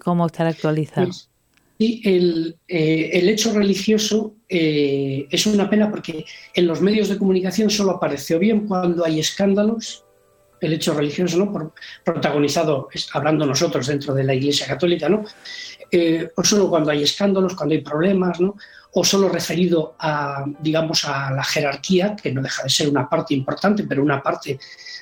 ¿Cómo 0.02 0.28
estar 0.28 0.48
actualizados? 0.48 1.30
Sí, 1.78 2.02
el, 2.06 2.56
eh, 2.70 3.10
el, 3.12 3.28
hecho 3.28 3.52
religioso 3.52 4.36
es 4.48 5.46
una 5.46 5.70
pena 5.70 5.92
porque 5.92 6.24
en 6.54 6.68
los 6.68 6.80
medios 6.80 7.10
de 7.10 7.18
comunicación 7.18 7.70
solo 7.70 7.92
apareció 7.92 8.40
bien 8.40 8.66
cuando 8.68 9.04
hay 9.04 9.20
escándalos 9.20 10.06
el 10.62 10.74
hecho 10.74 10.94
religioso, 10.94 11.38
¿no? 11.38 11.52
Por, 11.52 11.74
protagonizado, 12.04 12.90
hablando 13.14 13.46
nosotros 13.46 13.88
dentro 13.88 14.14
de 14.14 14.24
la 14.24 14.34
Iglesia 14.34 14.68
Católica, 14.68 15.10
¿no? 15.10 15.24
O 16.36 16.44
solo 16.44 16.70
cuando 16.70 16.92
hay 16.92 17.04
escándalos, 17.04 17.56
cuando 17.56 17.74
hay 17.74 17.82
problemas, 17.82 18.40
¿no? 18.40 18.56
o 18.98 19.04
solo 19.04 19.28
referido 19.28 19.96
a, 20.00 20.46
digamos, 20.62 21.04
a 21.04 21.30
la 21.32 21.44
jerarquía, 21.44 22.16
que 22.16 22.32
no 22.32 22.42
deja 22.42 22.64
de 22.64 22.70
ser 22.70 22.88
una 22.88 23.10
parte 23.10 23.34
importante, 23.34 23.84
pero 23.84 24.02
una 24.02 24.24
parte 24.24 24.58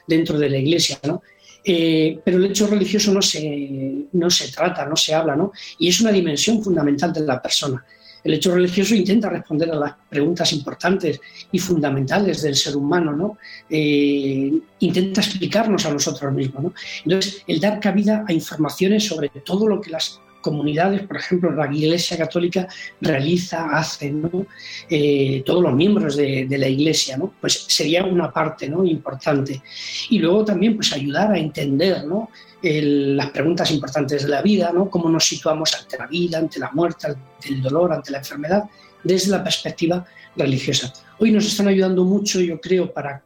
dentro 0.08 0.40
de 0.40 0.50
la 0.50 0.58
Iglesia, 0.58 1.00
¿no? 1.06 1.22
Eh, 1.64 2.20
pero 2.26 2.38
el 2.38 2.46
hecho 2.46 2.66
religioso 2.66 3.14
no 3.14 3.22
se, 3.22 4.08
no 4.12 4.30
se 4.32 4.52
trata, 4.52 4.86
no 4.86 4.96
se 4.96 5.14
habla, 5.14 5.36
¿no? 5.36 5.52
Y 5.78 5.90
es 5.90 6.02
una 6.02 6.12
dimensión 6.12 6.64
fundamental 6.64 7.14
de 7.14 7.22
la 7.22 7.40
persona. 7.40 7.86
El 8.24 8.34
hecho 8.34 8.56
religioso 8.56 8.96
intenta 8.96 9.30
responder 9.30 9.70
a 9.70 9.76
las 9.76 9.94
preguntas 10.10 10.52
importantes 10.54 11.22
y 11.52 11.60
fundamentales 11.60 12.42
del 12.42 12.56
ser 12.56 12.76
humano, 12.76 13.12
¿no? 13.12 13.38
Eh, 13.70 14.52
intenta 14.80 15.22
explicarnos 15.22 15.86
a 15.86 15.94
nosotros 15.94 16.34
mismos, 16.34 16.64
¿no? 16.64 16.74
Entonces, 17.06 17.44
el 17.46 17.60
dar 17.60 17.80
cabida 17.80 18.26
a 18.28 18.34
informaciones 18.34 19.06
sobre 19.06 19.30
todo 19.30 19.68
lo 19.68 19.80
que 19.80 19.92
las 19.92 20.20
comunidades, 20.44 21.02
por 21.08 21.18
ejemplo, 21.18 21.52
la 21.52 21.74
Iglesia 21.74 22.18
Católica 22.18 22.68
realiza, 23.02 23.70
hace, 23.72 24.12
¿no? 24.12 24.46
Eh, 24.88 25.42
todos 25.44 25.64
los 25.64 25.74
miembros 25.74 26.16
de, 26.16 26.46
la 26.50 26.68
Iglesia, 26.68 27.18
¿no? 27.18 27.34
pues 27.42 27.66
sería 27.68 28.04
una 28.04 28.32
parte 28.32 28.70
¿no? 28.70 28.86
importante. 28.86 29.64
Y 30.12 30.20
luego 30.20 30.46
también 30.46 30.76
pues, 30.76 30.94
ayudar 30.94 31.32
a 31.32 31.40
entender 31.40 32.06
¿no? 32.06 32.30
las 32.62 33.32
preguntas 33.32 33.72
importantes 33.72 34.24
de 34.24 34.30
la 34.30 34.42
vida, 34.44 34.72
¿no? 34.72 34.90
cómo 34.90 35.10
nos 35.10 35.26
situamos 35.26 35.74
ante 35.74 35.98
la 35.98 36.06
vida, 36.06 36.38
ante 36.38 36.60
la 36.60 36.70
muerte, 36.72 37.08
ante 37.08 37.50
el 37.50 37.62
dolor, 37.62 37.92
ante 37.92 38.12
la 38.12 38.20
enfermedad, 38.20 38.64
desde 39.04 39.32
la 39.32 39.44
perspectiva 39.44 40.06
religiosa. 40.36 40.94
Hoy 41.20 41.32
nos 41.32 41.46
están 41.46 41.68
ayudando 41.68 42.04
mucho, 42.04 42.40
yo 42.42 42.60
creo, 42.62 42.94
para 42.94 43.24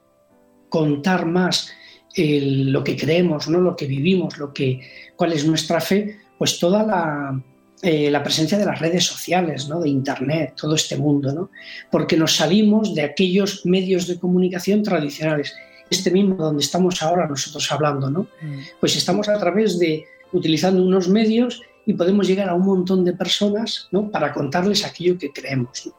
contar 0.70 1.26
más 1.26 1.70
lo 2.16 2.84
que 2.84 2.96
creemos, 2.96 3.48
¿no? 3.48 3.60
lo 3.60 3.76
que 3.76 3.86
vivimos, 3.86 4.38
lo 4.38 4.54
que, 4.54 4.82
cuál 5.16 5.34
es 5.34 5.46
nuestra 5.46 5.80
fe, 5.80 6.20
pues 6.38 6.60
toda 6.60 7.42
eh, 7.82 8.10
la, 8.10 8.24
presencia 8.24 8.58
de 8.58 8.66
las 8.66 8.80
redes 8.80 9.06
sociales, 9.06 9.68
¿no? 9.68 9.80
de 9.80 9.90
Internet, 9.90 10.54
todo 10.60 10.76
este 10.76 10.98
mundo, 10.98 11.34
¿no? 11.34 11.50
porque 11.92 12.18
nos 12.18 12.36
salimos 12.36 12.94
de 12.96 13.04
aquellos 13.04 13.66
medios 13.66 14.08
de 14.08 14.20
comunicación 14.20 14.84
tradicionales, 14.84 15.56
este 15.90 16.12
mismo 16.12 16.36
donde 16.36 16.64
estamos 16.64 17.02
ahora 17.02 17.28
nosotros 17.28 17.72
hablando, 17.72 18.10
¿no? 18.10 18.28
Mm. 18.42 18.60
pues 18.80 18.98
estamos 18.98 19.30
a 19.30 19.40
través 19.40 19.80
de, 19.80 20.06
utilizando 20.34 20.84
unos 20.84 21.08
medios 21.08 21.62
y 21.86 21.94
podemos 21.94 22.28
llegar 22.28 22.50
a 22.50 22.54
un 22.54 22.66
montón 22.66 23.06
de 23.06 23.14
personas 23.14 23.88
¿no? 23.92 24.12
para 24.12 24.34
contarles 24.34 24.86
aquello 24.86 25.18
que 25.18 25.32
creemos. 25.32 25.90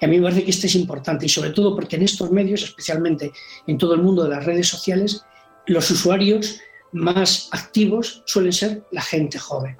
Y 0.00 0.04
a 0.04 0.08
mí 0.08 0.18
me 0.18 0.24
parece 0.24 0.44
que 0.44 0.50
esto 0.50 0.66
es 0.66 0.74
importante 0.76 1.26
y 1.26 1.28
sobre 1.28 1.50
todo 1.50 1.74
porque 1.74 1.96
en 1.96 2.02
estos 2.02 2.30
medios, 2.30 2.62
especialmente 2.62 3.32
en 3.66 3.78
todo 3.78 3.94
el 3.94 4.02
mundo 4.02 4.22
de 4.22 4.30
las 4.30 4.44
redes 4.44 4.68
sociales, 4.68 5.24
los 5.66 5.90
usuarios 5.90 6.60
más 6.92 7.48
activos 7.52 8.22
suelen 8.26 8.52
ser 8.52 8.84
la 8.90 9.02
gente 9.02 9.38
joven. 9.38 9.76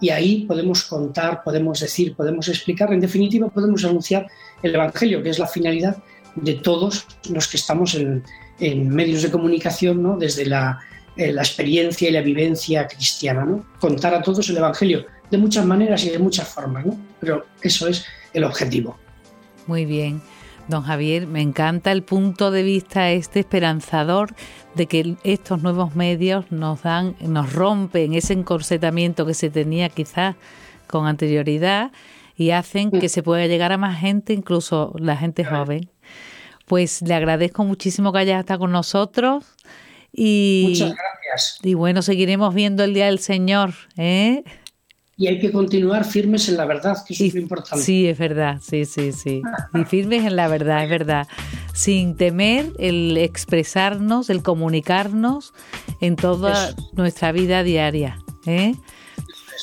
Y 0.00 0.10
ahí 0.10 0.44
podemos 0.44 0.84
contar, 0.84 1.42
podemos 1.42 1.80
decir, 1.80 2.14
podemos 2.14 2.48
explicar, 2.48 2.92
en 2.92 3.00
definitiva 3.00 3.48
podemos 3.48 3.84
anunciar 3.84 4.26
el 4.62 4.74
Evangelio, 4.74 5.22
que 5.22 5.30
es 5.30 5.38
la 5.38 5.48
finalidad 5.48 5.96
de 6.36 6.54
todos 6.54 7.06
los 7.30 7.48
que 7.48 7.56
estamos 7.56 7.94
en, 7.96 8.22
medios 8.88 9.22
de 9.22 9.30
comunicación, 9.30 10.02
¿no? 10.02 10.16
desde 10.16 10.46
la, 10.46 10.80
eh, 11.16 11.32
la, 11.32 11.42
experiencia 11.42 12.08
y 12.08 12.12
la 12.12 12.22
vivencia 12.22 12.86
cristiana. 12.86 13.44
¿no? 13.44 13.64
Contar 13.80 14.14
a 14.14 14.22
todos 14.22 14.48
el 14.48 14.56
Evangelio 14.56 15.06
de 15.30 15.38
muchas 15.38 15.64
maneras 15.64 16.04
y 16.04 16.10
de 16.10 16.18
muchas 16.18 16.48
formas, 16.48 16.86
¿no? 16.86 16.98
pero 17.20 17.46
eso 17.62 17.88
es 17.88 18.04
el 18.32 18.44
objetivo. 18.44 18.98
Muy 19.66 19.84
bien. 19.84 20.22
Don 20.68 20.82
Javier, 20.82 21.26
me 21.26 21.40
encanta 21.40 21.92
el 21.92 22.02
punto 22.02 22.50
de 22.50 22.62
vista 22.62 23.10
este 23.10 23.40
esperanzador 23.40 24.34
de 24.78 24.86
que 24.86 25.16
estos 25.24 25.60
nuevos 25.62 25.94
medios 25.96 26.50
nos 26.50 26.82
dan, 26.82 27.16
nos 27.20 27.52
rompen 27.52 28.14
ese 28.14 28.32
encorsetamiento 28.32 29.26
que 29.26 29.34
se 29.34 29.50
tenía 29.50 29.88
quizás 29.90 30.36
con 30.86 31.06
anterioridad 31.06 31.90
y 32.36 32.52
hacen 32.52 32.92
que 32.92 33.08
se 33.08 33.22
pueda 33.24 33.46
llegar 33.46 33.72
a 33.72 33.76
más 33.76 33.98
gente, 33.98 34.32
incluso 34.32 34.94
la 34.98 35.16
gente 35.16 35.44
joven. 35.44 35.90
Pues 36.66 37.02
le 37.02 37.14
agradezco 37.14 37.64
muchísimo 37.64 38.12
que 38.12 38.20
haya 38.20 38.38
estado 38.38 38.60
con 38.60 38.72
nosotros 38.72 39.44
y, 40.12 40.66
Muchas 40.68 40.94
gracias. 40.94 41.58
Y 41.64 41.74
bueno, 41.74 42.00
seguiremos 42.00 42.54
viendo 42.54 42.84
el 42.84 42.94
Día 42.94 43.06
del 43.06 43.18
Señor. 43.18 43.74
¿eh? 43.96 44.44
Y 45.18 45.26
hay 45.26 45.40
que 45.40 45.50
continuar 45.50 46.04
firmes 46.04 46.48
en 46.48 46.56
la 46.56 46.64
verdad, 46.64 46.96
que 47.04 47.12
eso 47.12 47.24
es 47.24 47.34
lo 47.34 47.40
importante. 47.40 47.84
Sí, 47.84 48.06
es 48.06 48.16
verdad, 48.16 48.60
sí, 48.62 48.84
sí, 48.84 49.10
sí. 49.10 49.42
Y 49.74 49.84
firmes 49.84 50.24
en 50.24 50.36
la 50.36 50.46
verdad, 50.46 50.84
es 50.84 50.90
verdad. 50.90 51.26
Sin 51.74 52.16
temer 52.16 52.72
el 52.78 53.16
expresarnos, 53.18 54.30
el 54.30 54.44
comunicarnos 54.44 55.54
en 56.00 56.14
toda 56.14 56.72
nuestra 56.92 57.32
vida 57.32 57.64
diaria. 57.64 58.20
¿eh? 58.46 58.76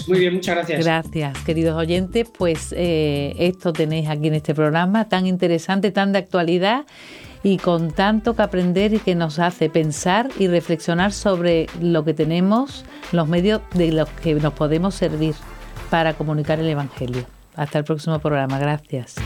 Muy 0.07 0.19
bien, 0.19 0.33
muchas 0.33 0.55
gracias. 0.57 0.83
Gracias, 0.83 1.37
queridos 1.45 1.77
oyentes. 1.77 2.27
Pues 2.37 2.73
eh, 2.77 3.33
esto 3.39 3.71
tenéis 3.71 4.09
aquí 4.09 4.27
en 4.27 4.33
este 4.33 4.53
programa 4.53 5.07
tan 5.07 5.25
interesante, 5.25 5.91
tan 5.91 6.11
de 6.11 6.19
actualidad 6.19 6.85
y 7.45 7.59
con 7.59 7.91
tanto 7.91 8.35
que 8.35 8.41
aprender 8.41 8.95
y 8.95 8.97
que 8.97 9.13
nos 9.13 9.37
hace 9.37 9.69
pensar 9.69 10.29
y 10.39 10.47
reflexionar 10.47 11.11
sobre 11.11 11.67
lo 11.79 12.03
que 12.03 12.15
tenemos, 12.15 12.85
los 13.11 13.27
medios 13.27 13.61
de 13.75 13.91
los 13.91 14.09
que 14.09 14.33
nos 14.33 14.51
podemos 14.53 14.95
servir 14.95 15.35
para 15.91 16.15
comunicar 16.15 16.59
el 16.59 16.67
Evangelio. 16.67 17.23
Hasta 17.55 17.77
el 17.77 17.85
próximo 17.85 18.17
programa. 18.17 18.57
Gracias. 18.57 19.17